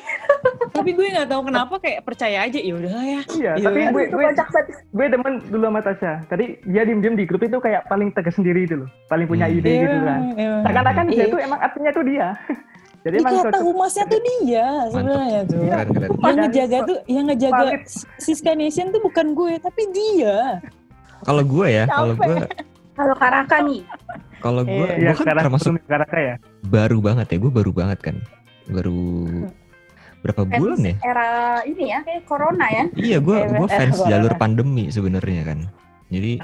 Tapi 0.71 0.91
gue 0.93 1.07
nggak 1.09 1.27
tahu 1.27 1.43
kenapa 1.45 1.75
kayak 1.77 2.01
percaya 2.03 2.39
aja 2.45 2.55
ya 2.57 2.71
udahlah 2.73 3.03
ya. 3.05 3.21
iya 3.33 3.53
Iya, 3.53 3.65
tapi 3.65 3.79
gue 3.89 4.03
gue 4.09 4.25
gue 4.93 5.07
demen 5.09 5.33
dulu 5.45 5.65
sama 5.65 5.81
Tasya 5.81 6.13
tadi 6.27 6.45
dia 6.65 6.83
diem 6.83 6.99
diem 6.99 7.15
di 7.15 7.25
grup 7.25 7.43
itu 7.43 7.59
kayak 7.59 7.87
paling 7.87 8.11
tegas 8.11 8.35
sendiri 8.35 8.63
itu 8.63 8.75
loh 8.77 8.89
paling 9.07 9.27
punya 9.27 9.47
Hmm. 9.47 9.57
ide 9.57 9.71
gitu 9.77 9.97
kan 10.01 10.21
emang. 10.33 10.63
seakan-akan 10.65 11.05
dia 11.05 11.17
Iya. 11.17 11.27
tuh 11.29 11.41
emang 11.41 11.61
artinya 11.61 11.91
tuh 11.91 12.05
dia 12.05 12.27
jadi 13.05 13.15
emang 13.17 13.35
kata 13.41 13.59
humasnya 13.61 14.05
tuh 14.05 14.21
dia 14.27 14.67
sebenarnya 14.89 15.41
tuh. 15.45 15.63
Keren 15.63 15.89
keren. 15.89 16.09
Yang 16.19 16.37
ngejaga 16.37 16.79
tuh, 16.83 16.99
yang 17.07 17.25
ngejaga. 17.27 17.67
Siska 18.19 18.53
Nation 18.53 18.87
tuh 18.91 18.99
bukan 18.99 19.27
gue, 19.33 19.55
tapi 19.57 19.83
dia. 19.89 20.59
Kalau 21.21 21.41
gue 21.41 21.67
ya, 21.69 21.85
kalau 21.87 22.13
gue, 22.13 22.37
kalau 22.99 23.15
Karaka 23.15 23.57
nih 23.63 23.83
kalau 24.39 24.63
gue, 24.63 24.87
iya 24.93 25.11
gue 25.11 25.15
kan 25.15 25.23
sekarang 25.23 25.43
termasuk 25.47 25.73
Karaka 25.85 26.19
ya 26.19 26.35
baru 26.65 26.99
banget 26.99 27.27
ya. 27.31 27.39
Gue 27.39 27.51
baru 27.51 27.71
banget 27.71 27.99
kan. 28.01 28.17
Baru 28.67 29.27
berapa 30.19 30.43
bulan 30.45 30.83
ya? 30.83 30.95
era 31.01 31.29
ini 31.63 31.85
ya 31.89 32.03
kayak 32.03 32.23
corona 32.25 32.67
ya 32.67 32.85
Iya, 32.93 33.19
gue 33.19 33.39
gue 33.49 33.69
fans 33.69 33.95
corona. 33.97 34.11
jalur 34.11 34.33
pandemi 34.35 34.91
sebenarnya 34.91 35.43
kan. 35.45 35.59
Jadi, 36.09 36.43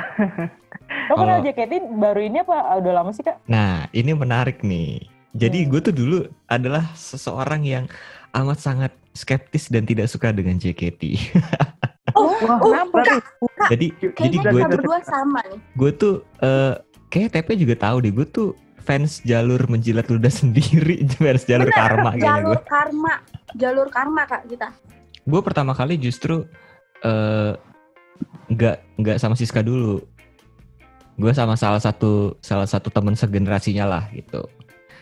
Lo 1.09 1.15
kenal 1.15 1.39
Kalau- 1.39 1.45
JKT 1.45 1.73
baru 1.93 2.21
ini 2.23 2.39
apa 2.39 2.55
Ah, 2.55 2.77
udah 2.77 2.93
lama 2.95 3.11
sih 3.11 3.21
kak? 3.21 3.43
nah 3.45 3.89
ini 3.91 4.13
menarik 4.13 4.63
nih. 4.63 5.05
Jadi 5.33 5.59
Hmm. 5.61 5.69
gue 5.69 5.81
tuh 5.83 5.93
dulu 5.93 6.19
adalah 6.47 6.95
seseorang 6.95 7.63
yang 7.63 7.85
amat 8.33 8.59
sangat 8.59 8.93
skeptis 9.13 9.67
dan 9.67 9.83
tidak 9.83 10.07
suka 10.07 10.31
dengan 10.31 10.55
JKT. 10.55 11.03
oh, 12.25 12.35
Wah, 12.41 12.59
oh 12.59 12.73
kenapa? 12.73 12.99
Kak, 13.05 13.69
jadi 13.77 13.87
jadi 14.17 14.37
gue 14.41 14.63
tuh 14.65 14.79
berdua 14.81 14.99
sama 15.05 15.41
nih. 15.47 15.59
gue 15.61 15.91
tuh 15.95 16.15
eh 16.41 16.75
kayak 17.13 17.29
TP 17.37 17.49
juga 17.61 17.75
tahu 17.79 17.97
deh 18.03 18.13
gue 18.13 18.27
tuh 18.27 18.49
fans 18.85 19.25
jalur 19.25 19.61
menjilat 19.69 20.05
ludah 20.09 20.33
sendiri 20.41 21.05
fans 21.17 21.45
jalur 21.49 21.69
Bener, 21.69 21.79
karma 21.79 22.11
kayaknya 22.17 22.29
jalur 22.29 22.49
gue 22.49 22.61
karma 22.69 23.15
jalur 23.55 23.89
karma 23.89 24.23
kak 24.27 24.43
kita. 24.51 24.69
Gue 25.25 25.41
pertama 25.41 25.73
kali 25.73 25.97
justru 25.97 26.45
eh 27.01 27.53
nggak 28.53 29.01
nggak 29.01 29.17
sama 29.17 29.35
Siska 29.39 29.65
dulu. 29.65 30.05
Gue 31.15 31.31
sama 31.31 31.55
salah 31.55 31.79
satu 31.79 32.37
salah 32.43 32.67
satu 32.67 32.91
temen 32.91 33.15
segenerasinya 33.15 33.87
lah 33.87 34.05
gitu. 34.13 34.45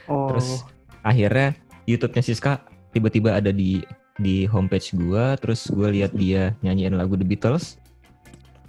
Oh. 0.07 0.31
Terus 0.31 0.63
akhirnya 1.03 1.57
YouTube-nya 1.89 2.23
Siska 2.23 2.63
tiba-tiba 2.93 3.35
ada 3.35 3.51
di 3.51 3.83
di 4.23 4.47
homepage 4.47 4.95
gue 4.95 5.25
terus 5.43 5.69
gue 5.69 5.89
lihat 5.91 6.15
dia 6.15 6.55
nyanyiin 6.63 6.95
lagu 6.95 7.19
The 7.19 7.27
Beatles. 7.27 7.77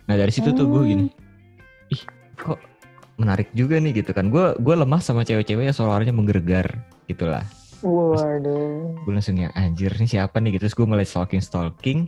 Nah 0.09 0.17
dari 0.19 0.33
situ 0.33 0.51
tuh 0.51 0.65
gue 0.67 0.81
gini 0.83 1.05
ih 1.93 2.01
kok 2.35 2.57
menarik 3.21 3.53
juga 3.53 3.77
nih 3.77 4.03
gitu 4.03 4.11
kan. 4.11 4.33
Gue 4.33 4.57
gue 4.57 4.75
lemah 4.75 4.99
sama 4.99 5.21
cewek-cewek 5.21 5.69
yang 5.69 5.77
suaranya 5.77 6.11
menggegar 6.11 6.81
gitulah 7.05 7.45
Waduh. 7.83 8.95
gue 9.03 9.11
langsung 9.11 9.35
yang 9.35 9.51
anjir 9.59 9.91
nih 9.91 10.07
siapa 10.07 10.39
nih? 10.39 10.55
Gitu. 10.55 10.65
Terus 10.67 10.75
gue 10.75 10.87
mulai 10.87 11.05
stalking 11.05 11.43
stalking 11.43 11.99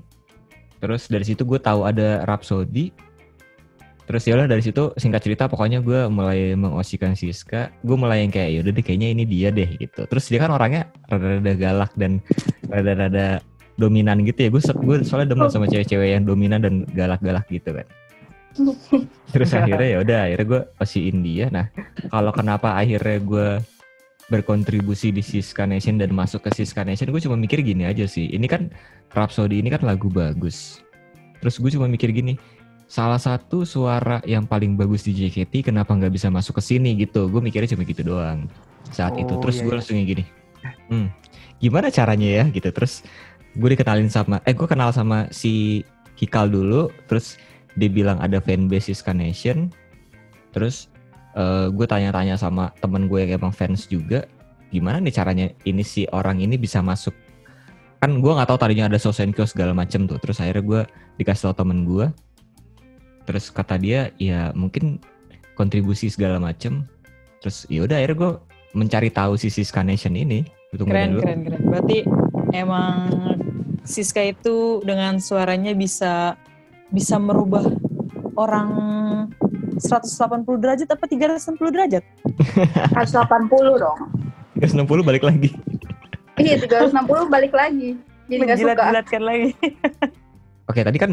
terus 0.83 1.07
dari 1.07 1.23
situ 1.23 1.47
gue 1.47 1.57
tahu 1.57 1.87
ada 1.87 2.21
Rhapsody 2.27 2.91
terus 4.05 4.23
ya 4.29 4.37
udah 4.37 4.45
dari 4.45 4.61
situ 4.61 4.93
singkat 5.01 5.25
cerita 5.25 5.49
pokoknya 5.49 5.81
gue 5.81 6.05
mulai 6.07 6.53
mengosikan 6.53 7.17
Siska. 7.17 7.73
Gue 7.81 7.97
mulai 7.97 8.21
yang 8.21 8.31
kayak 8.31 8.49
yaudah 8.61 8.71
deh 8.71 8.85
kayaknya 8.85 9.09
ini 9.11 9.23
dia 9.25 9.49
deh 9.49 9.69
gitu. 9.81 10.05
Terus 10.05 10.25
dia 10.29 10.39
kan 10.41 10.53
orangnya 10.53 10.89
rada-rada 11.09 11.53
galak 11.57 11.91
dan 11.97 12.21
rada-rada 12.69 13.41
dominan 13.81 14.21
gitu 14.23 14.45
ya. 14.45 14.49
Gue 14.53 14.61
gue 14.61 14.97
soalnya 15.01 15.33
demen 15.33 15.49
sama 15.49 15.65
cewek-cewek 15.65 16.15
yang 16.17 16.23
dominan 16.23 16.61
dan 16.61 16.85
galak-galak 16.93 17.45
gitu 17.49 17.73
kan. 17.73 17.87
Terus 19.33 19.51
akhirnya 19.51 19.87
ya 19.89 19.97
udah 19.99 20.19
akhirnya 20.29 20.47
gue 20.47 20.61
osiin 20.79 21.17
dia. 21.25 21.45
Nah 21.49 21.65
kalau 22.07 22.31
kenapa 22.31 22.77
akhirnya 22.77 23.19
gue 23.19 23.47
berkontribusi 24.25 25.13
di 25.13 25.21
Siska 25.21 25.69
Nation 25.69 26.01
dan 26.01 26.09
masuk 26.09 26.45
ke 26.45 26.49
Siska 26.49 26.81
Nation 26.81 27.13
gue 27.13 27.21
cuma 27.21 27.37
mikir 27.37 27.61
gini 27.65 27.89
aja 27.89 28.05
sih. 28.05 28.29
Ini 28.29 28.45
kan 28.45 28.69
Rhapsody 29.13 29.61
ini 29.61 29.69
kan 29.73 29.81
lagu 29.81 30.09
bagus. 30.09 30.81
Terus 31.43 31.61
gue 31.61 31.71
cuma 31.77 31.85
mikir 31.85 32.09
gini 32.09 32.39
salah 32.85 33.17
satu 33.17 33.65
suara 33.65 34.21
yang 34.29 34.45
paling 34.45 34.77
bagus 34.77 35.03
di 35.05 35.13
JKT 35.13 35.73
kenapa 35.73 35.93
nggak 35.97 36.13
bisa 36.13 36.29
masuk 36.29 36.61
ke 36.61 36.63
sini 36.63 36.93
gitu? 37.01 37.27
Gue 37.29 37.41
mikirnya 37.41 37.73
cuma 37.73 37.83
gitu 37.83 38.05
doang 38.05 38.45
saat 38.93 39.17
itu. 39.17 39.33
Oh, 39.33 39.41
terus 39.41 39.57
iya, 39.59 39.63
gue 39.65 39.71
iya. 39.73 39.77
langsung 39.81 39.97
gini 39.97 40.25
hmm, 40.89 41.07
gimana 41.61 41.87
caranya 41.93 42.43
ya? 42.43 42.45
Gitu. 42.49 42.69
Terus 42.71 43.05
gue 43.55 43.69
dikenalin 43.71 44.11
sama 44.11 44.43
eh 44.43 44.53
gue 44.53 44.67
kenal 44.67 44.91
sama 44.91 45.31
si 45.31 45.83
Hikal 46.15 46.47
dulu 46.47 46.91
terus 47.11 47.35
dia 47.75 47.91
bilang 47.91 48.19
ada 48.23 48.39
fanbase 48.39 48.91
Siska 48.91 49.11
Nation. 49.11 49.71
Terus 50.55 50.87
eh, 51.35 51.67
gue 51.67 51.85
tanya-tanya 51.85 52.39
sama 52.39 52.71
temen 52.79 53.11
gue 53.11 53.27
yang 53.27 53.41
emang 53.41 53.51
fans 53.51 53.87
juga 53.91 54.23
gimana 54.73 54.99
nih 54.99 55.13
caranya 55.13 55.47
ini 55.63 55.83
si 55.83 56.07
orang 56.11 56.39
ini 56.39 56.55
bisa 56.55 56.79
masuk? 56.79 57.13
Kan 57.99 58.21
gue 58.21 58.31
nggak 58.31 58.47
tahu 58.47 58.59
tadinya 58.59 58.87
ada 58.87 58.99
Sosenkyo 58.99 59.43
segala 59.47 59.75
macem 59.75 60.07
tuh. 60.07 60.19
Terus 60.19 60.39
akhirnya 60.39 60.63
gue 60.63 60.81
dikasih 61.19 61.51
tau 61.51 61.63
temen 61.63 61.83
gue 61.83 62.07
terus 63.25 63.49
kata 63.49 63.75
dia 63.81 64.13
ya 64.21 64.53
mungkin 64.53 65.01
kontribusi 65.57 66.07
segala 66.13 66.37
macem 66.37 66.85
terus 67.41 67.65
ya 67.67 67.85
udah 67.85 67.97
akhirnya 68.01 68.17
gue 68.17 68.31
mencari 68.75 69.09
tahu 69.09 69.39
si 69.39 69.49
Siska 69.49 69.81
Nation 69.81 70.13
ini 70.13 70.45
tunggu 70.75 70.91
Keren, 70.91 71.09
dulu. 71.15 71.21
keren, 71.23 71.39
keren. 71.47 71.61
Berarti 71.71 71.97
emang 72.51 72.95
Siska 73.87 74.21
itu 74.21 74.83
dengan 74.83 75.17
suaranya 75.23 75.71
bisa 75.71 76.35
bisa 76.91 77.15
merubah 77.15 77.63
orang 78.35 78.69
180 79.79 80.43
derajat 80.59 80.87
apa 80.91 81.05
360 81.07 81.75
derajat? 81.75 82.03
180 83.07 83.83
dong 83.83 83.99
360 84.59 85.07
balik 85.07 85.23
lagi 85.23 85.51
iya 86.39 86.59
360 86.59 87.31
balik 87.31 87.51
lagi 87.55 87.95
jadi 88.25 88.41
nggak 88.41 88.57
suka 88.57 89.19
lagi. 89.21 89.49
Oke, 90.65 90.81
tadi 90.81 90.97
kan 90.97 91.11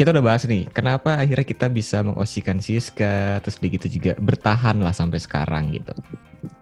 kita 0.00 0.16
udah 0.16 0.24
bahas 0.24 0.48
nih, 0.48 0.64
kenapa 0.72 1.20
akhirnya 1.20 1.44
kita 1.44 1.68
bisa 1.68 2.00
mengosikan 2.00 2.56
Siska, 2.56 3.36
terus 3.44 3.60
begitu 3.60 3.84
juga 3.84 4.16
bertahan 4.16 4.80
lah 4.80 4.96
sampai 4.96 5.20
sekarang 5.20 5.76
gitu. 5.76 5.92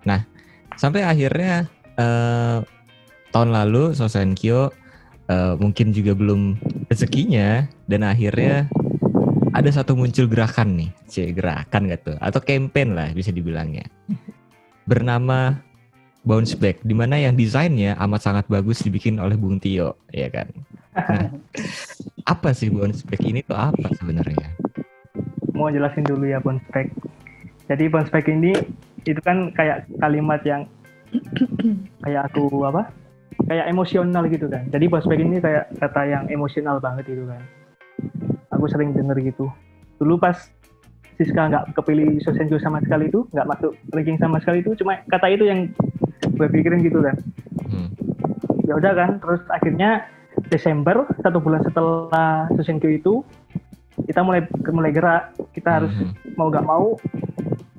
Nah, 0.02 0.26
sampai 0.74 1.06
akhirnya 1.06 1.70
eh, 1.94 2.58
tahun 3.30 3.50
lalu 3.54 3.94
Sosenkyo 3.94 4.74
eh, 5.30 5.54
mungkin 5.54 5.94
juga 5.94 6.18
belum 6.18 6.58
rezekinya 6.90 7.70
dan 7.86 8.02
akhirnya 8.02 8.66
ada 9.54 9.70
satu 9.70 9.94
muncul 9.94 10.26
gerakan 10.26 10.74
nih, 10.74 10.90
c 11.06 11.30
gerakan 11.30 11.94
gak 11.94 12.10
tuh? 12.10 12.18
Atau 12.18 12.42
campaign 12.42 12.98
lah 12.98 13.14
bisa 13.14 13.30
dibilangnya. 13.30 13.86
Bernama 14.82 15.62
Bounce 16.26 16.58
Back, 16.58 16.82
di 16.82 16.90
mana 16.90 17.14
yang 17.14 17.38
desainnya 17.38 17.94
amat 18.02 18.18
sangat 18.18 18.50
bagus 18.50 18.82
dibikin 18.82 19.22
oleh 19.22 19.38
Bung 19.38 19.62
Tio, 19.62 19.94
ya 20.10 20.26
kan? 20.26 20.50
Nah, 20.98 21.30
apa 22.28 22.52
sih 22.52 22.68
Bounce 22.68 23.00
Back 23.08 23.24
ini 23.24 23.40
tuh 23.40 23.56
apa 23.56 23.88
sebenarnya? 23.96 24.52
Mau 25.56 25.72
jelasin 25.72 26.04
dulu 26.04 26.28
ya 26.28 26.38
bounce 26.38 26.62
back. 26.70 26.92
Jadi 27.66 27.88
bounce 27.88 28.12
back 28.12 28.28
ini 28.28 28.52
itu 29.08 29.18
kan 29.24 29.50
kayak 29.56 29.88
kalimat 29.98 30.44
yang 30.44 30.68
kayak 32.04 32.28
aku 32.30 32.46
apa? 32.68 32.92
Kayak 33.48 33.72
emosional 33.72 34.28
gitu 34.28 34.46
kan. 34.46 34.68
Jadi 34.68 34.84
bounce 34.86 35.08
back 35.08 35.18
ini 35.24 35.40
kayak 35.40 35.72
kata 35.80 36.02
yang 36.04 36.24
emosional 36.28 36.78
banget 36.78 37.08
gitu 37.10 37.24
kan. 37.26 37.42
Aku 38.54 38.68
sering 38.68 38.92
denger 38.92 39.18
gitu. 39.24 39.48
Dulu 39.98 40.20
pas 40.20 40.36
Siska 41.18 41.50
nggak 41.50 41.74
kepilih 41.74 42.22
Sosenjo 42.22 42.62
sama 42.62 42.78
sekali 42.78 43.10
itu, 43.10 43.26
nggak 43.34 43.48
masuk 43.50 43.74
ranking 43.90 44.22
sama 44.22 44.38
sekali 44.38 44.62
itu, 44.62 44.78
cuma 44.78 45.02
kata 45.10 45.26
itu 45.34 45.50
yang 45.50 45.66
gue 46.22 46.46
pikirin 46.46 46.78
gitu 46.86 47.02
kan. 47.02 47.18
Hmm. 47.66 47.90
Ya 48.70 48.78
udah 48.78 48.94
kan, 48.94 49.10
terus 49.18 49.42
akhirnya 49.50 50.06
Desember 50.48 51.04
satu 51.18 51.38
bulan 51.38 51.60
setelah 51.62 52.48
Sosenkyo 52.52 52.88
itu 52.88 53.12
kita 54.00 54.22
mulai 54.22 54.42
mulai 54.66 54.90
gerak 54.90 55.24
kita 55.52 55.80
harus 55.80 55.92
Mhm. 55.92 56.34
mau 56.34 56.48
nggak 56.48 56.64
mau 56.64 56.96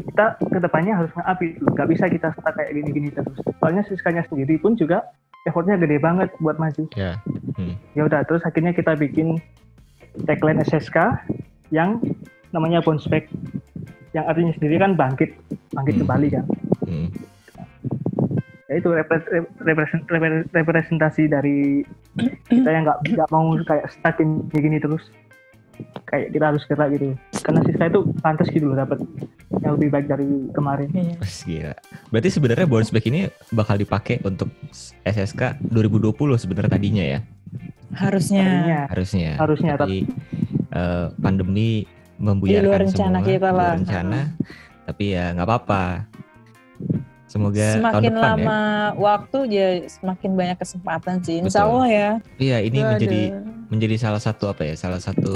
kita 0.06 0.26
ke 0.38 0.60
depannya 0.60 0.94
harus 0.94 1.12
nge-up 1.14 1.40
itu 1.40 1.64
nggak 1.66 1.88
bisa 1.88 2.06
kita 2.06 2.28
stuck 2.32 2.54
kayak 2.54 2.72
gini-gini 2.72 3.10
terus 3.10 3.34
soalnya 3.56 3.82
Siskanya 3.84 4.22
sendiri 4.24 4.58
pun 4.58 4.76
juga 4.76 5.08
effortnya 5.42 5.78
gede 5.78 5.98
banget 5.98 6.30
buat 6.38 6.60
maju 6.60 6.92
Ya. 6.94 7.18
Hmm. 7.56 7.80
ya 7.94 8.04
udah 8.04 8.22
terus 8.24 8.44
akhirnya 8.44 8.72
kita 8.72 8.94
bikin 8.94 9.40
tagline 10.26 10.60
SSK 10.60 11.24
yang 11.70 12.04
namanya 12.52 12.80
bounce 12.80 13.08
back 13.08 13.32
yang 14.12 14.26
artinya 14.26 14.52
sendiri 14.54 14.76
kan 14.78 14.94
bangkit 14.94 15.32
bangkit 15.72 15.96
Hmm. 15.96 16.02
kembali 16.04 16.28
kan 16.30 16.46
Hmm. 16.84 17.08
ya 18.68 18.74
itu 18.76 18.90
repre- 18.92 19.26
represen- 19.58 20.06
repre- 20.06 20.46
representasi 20.52 21.26
dari 21.26 21.82
kita 22.48 22.70
yang 22.70 22.84
nggak 22.84 23.00
nggak 23.06 23.30
mau 23.30 23.54
kayak 23.64 23.86
stuck 23.92 24.16
gini, 24.18 24.42
gini 24.52 24.78
terus 24.78 25.04
kayak 26.12 26.36
kita 26.36 26.46
harus 26.52 26.64
gerak 26.68 26.92
gitu 26.92 27.16
karena 27.40 27.60
Siska 27.64 27.86
itu 27.88 28.02
pantas 28.20 28.48
gitu 28.52 28.68
loh 28.68 28.76
dapat 28.76 29.00
yang 29.64 29.80
lebih 29.80 29.90
baik 29.96 30.06
dari 30.12 30.28
kemarin 30.52 30.92
Iya. 30.92 31.16
Gila. 31.24 31.74
Berarti 32.12 32.30
sebenarnya 32.30 32.66
bounce 32.68 32.92
back 32.92 33.08
ini 33.08 33.32
bakal 33.56 33.80
dipakai 33.80 34.20
untuk 34.28 34.52
SSK 35.08 35.64
2020 35.72 36.12
sebenarnya 36.36 36.72
tadinya 36.76 37.06
ya, 37.06 37.20
Harusnya. 37.96 38.86
Harusnya. 38.92 39.40
Harusnya, 39.40 39.74
tapi 39.80 40.04
eh, 40.70 41.06
pandemi 41.18 41.88
membuyarkan 42.20 42.60
Di 42.60 42.68
luar 42.68 42.82
rencana 42.84 43.18
semua, 43.18 43.28
kita 43.32 43.40
di 43.40 43.40
luar 43.40 43.56
lah. 43.56 43.72
rencana. 43.80 44.20
Tapi 44.86 45.06
ya 45.16 45.26
nggak 45.32 45.48
apa-apa. 45.48 45.84
Semoga 47.30 47.62
tahun 47.62 47.78
Semakin 47.78 48.10
depan 48.10 48.26
lama 48.26 48.62
waktu 48.98 49.38
ya 49.54 49.68
semakin 49.86 50.32
banyak 50.34 50.58
kesempatan 50.58 51.22
sih. 51.22 51.46
Insya 51.46 51.62
Betul. 51.62 51.70
Allah 51.70 51.88
ya. 51.88 51.98
ya. 52.02 52.12
Iya, 52.42 52.58
ini 52.66 52.78
Waduh. 52.82 52.90
menjadi 52.90 53.22
menjadi 53.70 53.96
salah 54.02 54.22
satu 54.22 54.50
apa 54.50 54.66
ya? 54.66 54.74
Salah 54.74 54.98
satu 54.98 55.32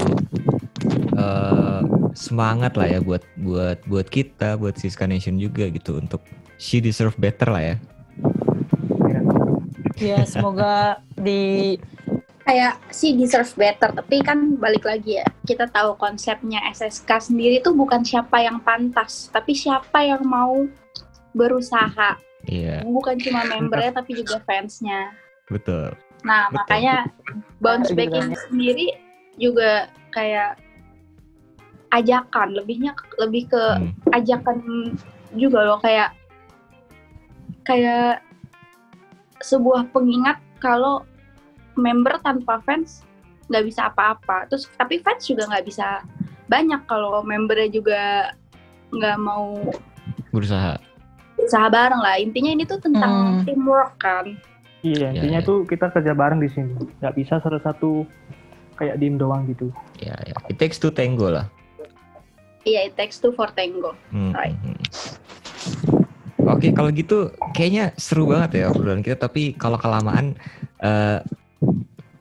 eh, 1.13 1.81
semangat 2.17 2.73
lah 2.73 2.87
ya 2.89 2.99
buat 2.99 3.21
buat 3.37 3.77
buat 3.85 4.07
kita, 4.09 4.57
buat 4.57 4.73
Siska 4.73 5.05
Nation 5.05 5.37
juga 5.37 5.69
gitu 5.69 6.01
untuk 6.01 6.25
she 6.57 6.81
deserve 6.81 7.13
better 7.21 7.53
lah 7.53 7.61
ya. 7.61 7.75
ya. 9.05 9.21
Ya 10.01 10.19
semoga 10.33 10.97
di 11.13 11.77
kayak 12.43 12.75
si 12.91 13.15
deserve 13.15 13.53
better 13.55 13.95
tapi 13.95 14.19
kan 14.19 14.59
balik 14.59 14.83
lagi 14.83 15.15
ya 15.23 15.27
kita 15.47 15.63
tahu 15.71 15.95
konsepnya 15.95 16.59
SSK 16.75 17.31
sendiri 17.31 17.63
tuh 17.63 17.71
bukan 17.71 18.03
siapa 18.03 18.43
yang 18.43 18.59
pantas 18.59 19.31
tapi 19.31 19.55
siapa 19.55 20.03
yang 20.03 20.27
mau 20.27 20.67
berusaha 21.33 22.17
Iya, 22.43 22.83
bukan 22.83 23.15
cuma 23.23 23.47
membernya 23.47 23.95
tapi 23.95 24.19
juga 24.19 24.43
fansnya 24.43 25.15
betul. 25.47 25.95
nah 26.23 26.47
Betul. 26.47 26.55
makanya 26.59 26.95
bounce 27.59 27.91
back 27.91 28.11
ini 28.11 28.35
sendiri 28.47 28.87
juga 29.35 29.87
kayak 30.11 30.59
ajakan 31.91 32.57
lebihnya 32.57 32.91
lebih 33.17 33.47
ke 33.47 33.63
Hmm. 33.79 33.91
ajakan 34.11 34.57
juga 35.33 35.59
loh 35.63 35.79
kayak 35.79 36.13
kayak 37.63 38.21
sebuah 39.39 39.87
pengingat 39.91 40.37
kalau 40.59 41.03
member 41.75 42.17
tanpa 42.21 42.61
fans 42.63 43.01
nggak 43.49 43.65
bisa 43.65 43.89
apa-apa 43.89 44.47
terus 44.47 44.67
tapi 44.75 44.99
fans 44.99 45.25
juga 45.25 45.47
nggak 45.49 45.65
bisa 45.65 46.01
banyak 46.47 46.81
kalau 46.85 47.23
membernya 47.23 47.69
juga 47.71 48.01
nggak 48.91 49.17
mau 49.19 49.57
Berusaha. 50.33 50.77
Usaha 51.43 51.67
bareng 51.67 51.97
lah 51.97 52.15
intinya 52.15 52.51
ini 52.51 52.63
tuh 52.63 52.77
tentang 52.77 53.11
Hmm. 53.11 53.43
teamwork 53.43 53.95
kan 53.97 54.25
iya 54.81 55.09
Ya, 55.09 55.09
intinya 55.13 55.39
ya. 55.39 55.45
tuh 55.45 55.57
kita 55.63 55.87
kerja 55.89 56.11
bareng 56.11 56.37
di 56.37 56.47
sini 56.47 56.71
nggak 56.97 57.13
bisa 57.13 57.37
satu-satu 57.37 58.03
kayak 58.73 58.97
diem 58.97 59.15
doang 59.15 59.45
gitu 59.45 59.69
Ya, 59.97 60.17
ya. 60.21 60.35
It 60.47 60.57
takes 60.57 60.75
two 60.75 60.89
tango 60.89 61.29
lah. 61.29 61.47
iya 62.63 62.83
it 62.83 62.95
takes 62.95 63.17
two 63.17 63.31
for 63.31 63.47
tango 63.49 63.91
Hmm, 64.09 64.31
Right. 64.31 64.55
hmm, 64.57 64.71
hmm. 64.71 64.81
Oke, 66.45 66.71
kalau 66.71 66.91
gitu 66.91 67.31
kayaknya 67.53 67.95
seru 67.95 68.27
banget 68.27 68.59
ya 68.59 68.65
obrolan 68.67 68.99
kita. 68.99 69.15
Tapi 69.17 69.55
kalau 69.55 69.79
kelamaan 69.79 70.35
eh, 70.77 71.23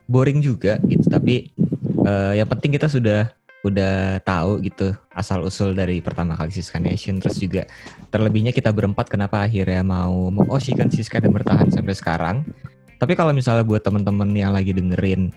boring 0.05 0.39
juga 0.39 0.79
gitu. 0.81 1.03
Tapi 1.05 1.51
eh, 1.99 2.33
yang 2.33 2.47
penting 2.47 2.71
kita 2.71 2.87
sudah 2.87 3.27
udah 3.63 4.19
tahu 4.27 4.59
gitu 4.61 4.91
asal 5.15 5.47
usul 5.47 5.71
dari 5.71 6.03
pertama 6.03 6.35
kali 6.35 6.51
Siska 6.51 6.77
Nation. 6.77 7.19
Terus 7.23 7.39
juga 7.39 7.63
terlebihnya 8.11 8.51
kita 8.51 8.69
berempat 8.75 9.07
kenapa 9.07 9.47
akhirnya 9.47 9.81
mau 9.81 10.27
mengosikan 10.29 10.91
Siska 10.91 11.23
dan 11.23 11.31
bertahan 11.31 11.71
sampai 11.71 11.95
sekarang. 11.95 12.37
Tapi 12.99 13.15
kalau 13.15 13.31
misalnya 13.35 13.63
buat 13.63 13.83
teman-teman 13.83 14.31
yang 14.35 14.51
lagi 14.55 14.71
dengerin 14.75 15.31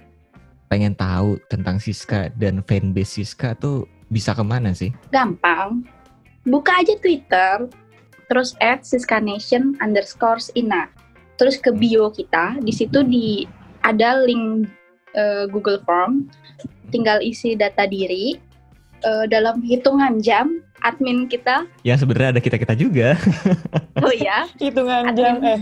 pengen 0.66 0.98
tahu 0.98 1.38
tentang 1.46 1.78
Siska 1.78 2.34
dan 2.34 2.62
fanbase 2.66 3.22
Siska 3.22 3.54
tuh 3.54 3.86
bisa 4.10 4.34
ke 4.34 4.42
mana 4.46 4.70
sih? 4.70 4.94
gampang 5.10 5.82
buka 6.46 6.78
aja 6.78 6.94
Twitter 7.02 7.66
terus 8.30 8.54
add 8.62 8.82
siskanation 8.86 9.74
underscore 9.82 10.42
ina 10.54 10.90
terus 11.38 11.58
ke 11.58 11.74
bio 11.74 12.10
kita 12.10 12.58
di 12.62 12.70
situ 12.70 13.02
di 13.02 13.46
ada 13.82 14.22
link 14.22 14.66
eh, 15.14 15.46
Google 15.50 15.82
Form 15.82 16.30
tinggal 16.88 17.18
isi 17.20 17.54
data 17.54 17.84
diri 17.84 18.38
Eh, 19.04 19.26
dalam 19.28 19.60
hitungan 19.60 20.18
jam 20.24 20.64
admin 20.80 21.28
kita 21.28 21.68
Yang 21.84 22.02
sebenarnya 22.02 22.30
ada 22.32 22.40
kita 22.40 22.56
kita 22.56 22.72
juga. 22.72 23.12
oh 24.04 24.10
ya 24.10 24.48
hitungan 24.56 25.12
Admin. 25.12 25.14
jam 25.14 25.34
eh 25.44 25.60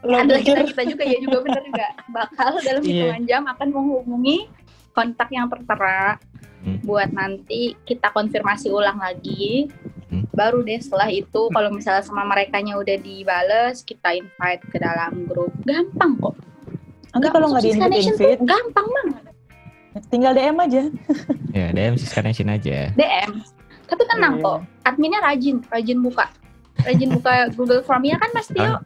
lo 0.00 0.16
pikir 0.26 0.64
kita 0.64 0.64
kita 0.64 0.82
juga 0.88 1.04
ya 1.04 1.18
juga 1.20 1.38
benar 1.44 1.62
juga 1.62 1.86
bakal 2.16 2.50
dalam 2.64 2.80
Iya. 2.80 2.88
hitungan 2.90 3.22
jam 3.28 3.42
akan 3.46 3.68
menghubungi 3.70 4.48
kontak 4.96 5.28
yang 5.28 5.46
tertera 5.52 6.16
Hmm. 6.60 6.76
buat 6.84 7.08
nanti 7.08 7.72
kita 7.88 8.12
konfirmasi 8.12 8.68
ulang 8.68 9.00
lagi 9.00 9.68
Hmm. 10.12 10.28
baru 10.36 10.60
deh 10.60 10.76
setelah 10.76 11.08
itu 11.08 11.48
kalau 11.48 11.72
misalnya 11.72 12.04
sama 12.04 12.26
mereka 12.26 12.60
udah 12.60 12.96
dibales 13.00 13.80
kita 13.80 14.12
invite 14.12 14.60
ke 14.68 14.76
dalam 14.76 15.24
grup 15.24 15.52
gampang 15.64 16.20
kok 16.20 16.36
nanti 17.16 17.28
kalau 17.32 17.48
nggak 17.48 17.64
di 17.64 17.72
invite 17.72 18.40
gampang 18.44 18.88
banget 18.92 19.29
tinggal 20.06 20.32
DM 20.32 20.56
aja 20.56 20.82
Ya, 21.56 21.66
DM 21.70 21.94
Siska 21.94 22.20
Nation 22.20 22.46
aja. 22.46 22.90
DM 22.90 23.30
tapi 23.84 24.02
tenang 24.06 24.34
Iya. 24.34 24.44
kok 24.44 24.58
adminnya 24.84 25.20
rajin 25.20 25.56
rajin 25.66 25.98
buka 25.98 26.30
rajin 26.80 27.10
buka 27.10 27.32
Google 27.56 27.82
Formnya 27.82 28.16
kan 28.16 28.30
Mas 28.30 28.46
Tio 28.46 28.62
Ah. 28.62 28.78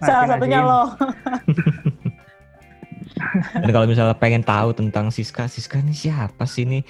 salah 0.00 0.26
satunya 0.34 0.58
lo 0.58 0.82
Dan 3.54 3.70
kalau 3.70 3.86
misalnya 3.86 4.12
pengen 4.12 4.42
tahu 4.42 4.72
tentang 4.72 5.08
Siska, 5.08 5.46
Siska 5.46 5.78
ini 5.78 5.92
siapa 5.92 6.44
sih 6.44 6.64
nih? 6.64 6.82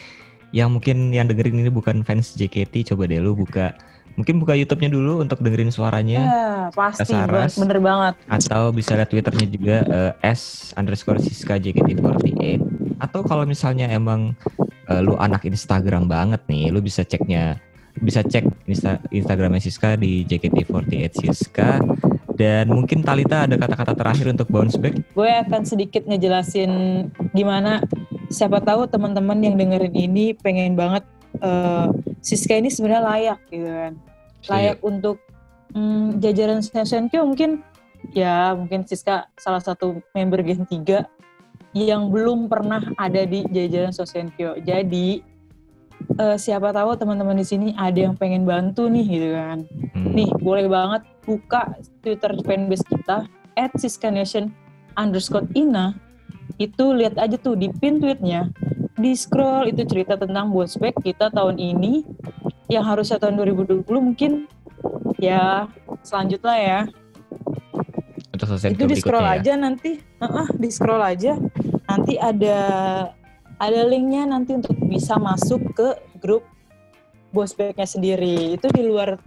Yang 0.50 0.68
mungkin 0.70 0.96
yang 1.10 1.26
dengerin 1.26 1.58
ini 1.58 1.68
bukan 1.68 2.00
fans 2.00 2.32
JKT, 2.32 2.86
coba 2.86 3.04
deh 3.04 3.18
lu 3.18 3.34
buka. 3.34 3.74
Mungkin 4.14 4.38
buka 4.38 4.54
YouTube-nya 4.54 4.88
dulu 4.88 5.18
untuk 5.18 5.38
dengerin 5.38 5.68
suaranya. 5.68 6.20
ya 6.20 6.42
pasti 6.70 7.02
Kesaras. 7.04 7.58
bener 7.58 7.78
banget 7.78 8.14
Atau 8.24 8.70
bisa 8.70 8.94
lihat 8.94 9.10
Twitternya 9.10 9.46
juga 9.48 9.76
eh, 9.84 10.12
S 10.24 10.42
underscore 10.72 11.18
Siska 11.18 11.54
JKT48. 11.56 12.62
Atau 12.98 13.26
kalau 13.26 13.44
misalnya 13.48 13.90
emang 13.90 14.34
eh, 14.90 15.00
lu 15.00 15.14
anak 15.16 15.46
Instagram 15.46 16.06
banget 16.06 16.42
nih, 16.46 16.70
lu 16.70 16.80
bisa 16.84 17.02
ceknya 17.02 17.58
bisa 18.02 18.26
cek 18.26 18.66
Insta 18.66 18.98
Instagramnya 19.14 19.62
Siska 19.62 19.94
di 19.94 20.26
JKT48 20.26 21.14
Siska. 21.14 21.78
Dan 22.34 22.74
mungkin 22.74 23.06
Talita 23.06 23.46
ada 23.46 23.54
kata-kata 23.54 23.94
terakhir 23.94 24.34
untuk 24.34 24.50
bounce 24.50 24.74
back. 24.74 24.98
gue 25.14 25.30
akan 25.46 25.62
sedikit 25.62 26.02
ngejelasin 26.10 27.06
gimana. 27.30 27.78
Siapa 28.26 28.58
tahu 28.58 28.90
teman-teman 28.90 29.38
yang 29.38 29.54
dengerin 29.54 29.94
ini 29.94 30.34
pengen 30.34 30.74
banget 30.74 31.06
eh, 31.38 31.86
Siska 32.18 32.58
ini 32.58 32.74
sebenarnya 32.74 33.02
layak 33.06 33.40
gitu 33.54 33.70
kan. 33.70 33.92
Layak 34.50 34.76
untuk 34.82 35.22
mm, 35.78 36.18
jajaran 36.18 36.60
Senkyo 36.64 37.22
mungkin. 37.22 37.62
Ya 38.12 38.52
mungkin 38.52 38.82
Siska 38.82 39.30
salah 39.38 39.62
satu 39.62 40.02
member 40.12 40.42
Gen 40.42 40.66
3 40.66 41.06
yang 41.74 42.08
belum 42.08 42.46
pernah 42.46 42.80
ada 42.96 43.26
di 43.26 43.42
jajaran 43.50 43.90
Sosenkyo. 43.90 44.62
Jadi 44.62 45.20
eh, 46.16 46.36
siapa 46.38 46.70
tahu 46.70 46.94
teman-teman 46.94 47.34
di 47.34 47.46
sini 47.46 47.68
ada 47.74 47.98
yang 47.98 48.14
pengen 48.14 48.46
bantu 48.46 48.86
nih 48.86 49.06
gitu 49.06 49.28
kan. 49.34 49.58
Hmm. 49.92 50.14
Nih 50.14 50.30
boleh 50.38 50.70
banget 50.70 51.02
buka 51.26 51.74
Twitter 52.00 52.30
fanbase 52.46 52.86
kita 52.86 53.26
at 53.58 53.72
@siskanation 53.74 54.54
underscore 54.94 55.50
ina 55.58 55.98
itu 56.62 56.94
lihat 56.94 57.18
aja 57.18 57.34
tuh 57.34 57.58
di 57.58 57.66
pin 57.82 57.98
tweetnya 57.98 58.52
di 58.94 59.10
scroll 59.18 59.66
itu 59.66 59.82
cerita 59.82 60.14
tentang 60.14 60.54
bospek 60.54 60.94
kita 61.02 61.32
tahun 61.34 61.58
ini 61.58 62.06
yang 62.70 62.86
harusnya 62.86 63.18
tahun 63.18 63.42
2020 63.42 63.82
mungkin 63.98 64.46
ya 65.18 65.66
selanjutnya 66.06 66.56
ya 66.56 66.80
itu 68.70 68.84
di 68.86 68.96
scroll 68.98 69.26
ya. 69.26 69.38
aja 69.38 69.52
nanti 69.58 69.98
Heeh, 69.98 70.46
di 70.58 70.68
scroll 70.70 71.02
aja 71.02 71.38
nanti 71.88 72.14
ada 72.16 72.58
ada 73.60 73.80
linknya 73.86 74.26
nanti 74.26 74.56
untuk 74.56 74.74
bisa 74.84 75.20
masuk 75.20 75.60
ke 75.76 75.88
grup 76.18 76.44
bospeknya 77.30 77.86
sendiri 77.86 78.58
itu 78.58 78.66
di 78.70 78.82
luar 78.86 79.20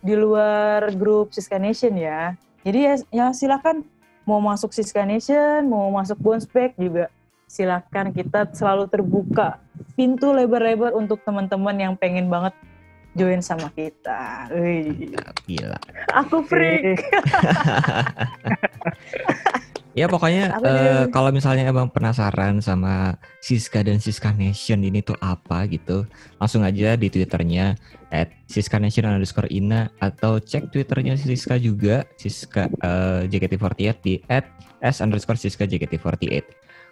di 0.00 0.14
luar 0.16 0.90
grup 0.96 1.34
Siska 1.34 1.60
Nation 1.60 1.94
ya 1.98 2.34
jadi 2.64 2.78
ya, 2.78 2.94
ya 3.10 3.26
silakan 3.36 3.84
mau 4.24 4.40
masuk 4.40 4.72
Siska 4.72 5.04
Nation 5.04 5.68
mau 5.68 5.90
masuk 5.92 6.16
bospek 6.18 6.72
juga 6.78 7.12
silakan 7.50 8.14
kita 8.14 8.46
selalu 8.54 8.86
terbuka 8.86 9.58
pintu 9.98 10.30
lebar-lebar 10.30 10.94
untuk 10.94 11.18
teman-teman 11.26 11.74
yang 11.74 11.92
pengen 11.98 12.30
banget 12.30 12.54
join 13.18 13.42
sama 13.42 13.74
kita. 13.74 14.46
Wih, 14.54 15.10
Gila. 15.50 15.74
aku 16.14 16.46
freak. 16.46 16.94
Ya 19.98 20.06
pokoknya 20.06 20.54
juga- 20.54 21.10
kalau 21.10 21.30
misalnya 21.34 21.66
emang 21.66 21.90
penasaran 21.90 22.62
sama 22.62 23.18
Siska 23.42 23.82
dan 23.82 23.98
Siska 23.98 24.30
Nation 24.30 24.86
ini 24.86 25.02
tuh 25.02 25.18
apa 25.18 25.66
gitu, 25.66 26.06
langsung 26.38 26.62
aja 26.62 26.94
di 26.94 27.10
twitternya 27.10 27.74
at 28.14 28.30
Siska 28.46 28.78
Nation 28.78 29.06
underscore 29.10 29.50
Ina 29.50 29.90
atau 29.98 30.38
cek 30.38 30.70
twitternya 30.70 31.18
Siska 31.18 31.58
juga 31.58 32.06
Siska 32.14 32.70
eh, 32.70 33.20
JKT48 33.26 33.96
di 34.06 34.22
at 34.30 34.46
S 34.78 35.02
underscore 35.02 35.38
Siska 35.38 35.66
JKT48. 35.66 36.44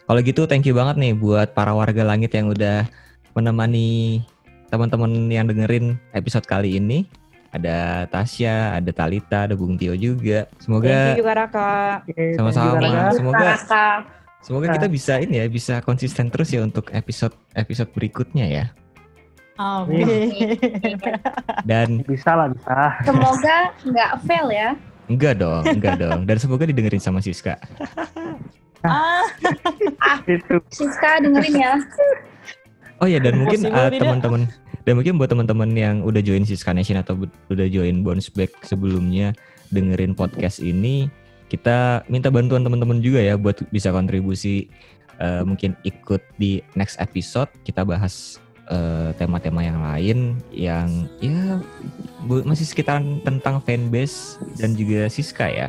Kalau 0.08 0.20
gitu 0.24 0.48
thank 0.50 0.66
you 0.66 0.74
banget 0.74 0.96
nih 0.98 1.12
buat 1.14 1.54
para 1.54 1.70
warga 1.76 2.02
langit 2.02 2.34
yang 2.34 2.50
udah 2.50 2.88
menemani 3.36 4.24
teman-teman 4.68 5.28
yang 5.30 5.46
dengerin 5.46 5.96
episode 6.16 6.44
kali 6.48 6.80
ini. 6.80 7.06
Ada 7.48 8.04
Tasya, 8.06 8.76
ada 8.76 8.90
Talita, 8.92 9.48
ada 9.48 9.56
Bung 9.56 9.80
Tio 9.80 9.96
juga. 9.96 10.44
Semoga 10.60 11.16
Thank 11.16 11.18
you 11.20 11.26
Kak 11.26 11.36
Raka. 11.36 11.72
Sama-sama. 12.36 12.76
Raka. 12.76 13.02
Semoga 13.16 13.44
Raka. 13.56 13.86
Semoga 14.38 14.66
kita 14.76 14.86
bisa 14.86 15.12
ini 15.18 15.40
ya, 15.40 15.46
bisa 15.48 15.74
konsisten 15.80 16.28
terus 16.28 16.52
ya 16.52 16.60
untuk 16.60 16.92
episode 16.92 17.32
episode 17.52 17.88
berikutnya 17.90 18.46
ya. 18.46 18.64
Amin. 19.58 20.30
Dan 21.66 22.06
Bisa 22.06 22.30
lah, 22.38 22.46
bisa. 22.46 22.94
Semoga 23.02 23.56
nggak 23.82 24.10
fail 24.22 24.48
ya. 24.54 24.68
enggak 25.08 25.40
dong, 25.40 25.64
enggak 25.66 25.98
dong. 25.98 26.20
Dan 26.28 26.36
semoga 26.38 26.62
didengerin 26.62 27.02
sama 27.02 27.18
Siska. 27.18 27.58
ah, 28.86 29.24
Itu. 30.28 30.62
Siska 30.70 31.18
dengerin 31.24 31.54
ya. 31.58 31.74
Oh 32.98 33.06
ya, 33.06 33.22
dan 33.22 33.38
mungkin 33.38 33.70
uh, 33.70 33.90
teman-teman 33.94 34.50
dan 34.82 34.92
mungkin 34.98 35.22
buat 35.22 35.30
teman-teman 35.30 35.70
yang 35.76 36.02
udah 36.02 36.18
join 36.18 36.42
Siska 36.42 36.74
Nation 36.74 36.98
atau 36.98 37.14
udah 37.46 37.66
join 37.70 38.02
Bounce 38.02 38.26
Back 38.34 38.66
sebelumnya 38.66 39.38
dengerin 39.70 40.18
podcast 40.18 40.58
ini, 40.58 41.06
kita 41.46 42.02
minta 42.10 42.26
bantuan 42.32 42.66
teman-teman 42.66 42.98
juga 42.98 43.22
ya 43.22 43.38
buat 43.38 43.62
bisa 43.70 43.94
kontribusi 43.94 44.66
uh, 45.22 45.46
mungkin 45.46 45.78
ikut 45.86 46.18
di 46.42 46.58
next 46.74 46.98
episode 46.98 47.46
kita 47.62 47.86
bahas 47.86 48.42
uh, 48.72 49.14
tema-tema 49.14 49.62
yang 49.62 49.78
lain 49.78 50.18
yang 50.50 50.88
ya 51.22 51.60
bu- 52.26 52.42
masih 52.42 52.66
sekitaran 52.66 53.22
tentang 53.22 53.62
fanbase 53.62 54.42
dan 54.58 54.74
juga 54.74 55.06
Siska 55.06 55.46
ya. 55.46 55.68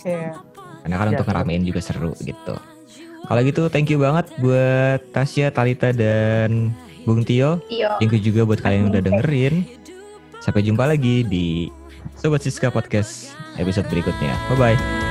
Iya. 0.00 0.32
Karena 0.80 0.96
kan 0.96 1.06
Ya, 1.06 1.12
untuk 1.12 1.28
ngeramein 1.28 1.64
juga 1.66 1.80
seru 1.84 2.16
gitu. 2.24 2.56
Kalau 3.30 3.46
gitu 3.46 3.62
thank 3.70 3.86
you 3.86 4.02
banget 4.02 4.26
buat 4.42 4.98
Tasya, 5.14 5.54
Talita 5.54 5.94
dan 5.94 6.74
Bung 7.06 7.22
Tio. 7.22 7.62
Thank 8.02 8.18
you 8.18 8.34
juga 8.34 8.42
buat 8.42 8.58
kalian 8.58 8.86
yang 8.86 8.90
udah 8.90 9.02
dengerin. 9.06 9.54
Sampai 10.42 10.66
jumpa 10.66 10.82
lagi 10.90 11.22
di 11.22 11.70
Sobat 12.18 12.42
Siska 12.42 12.74
Podcast 12.74 13.30
episode 13.54 13.86
berikutnya. 13.86 14.34
Bye 14.50 14.74
bye. 14.74 15.09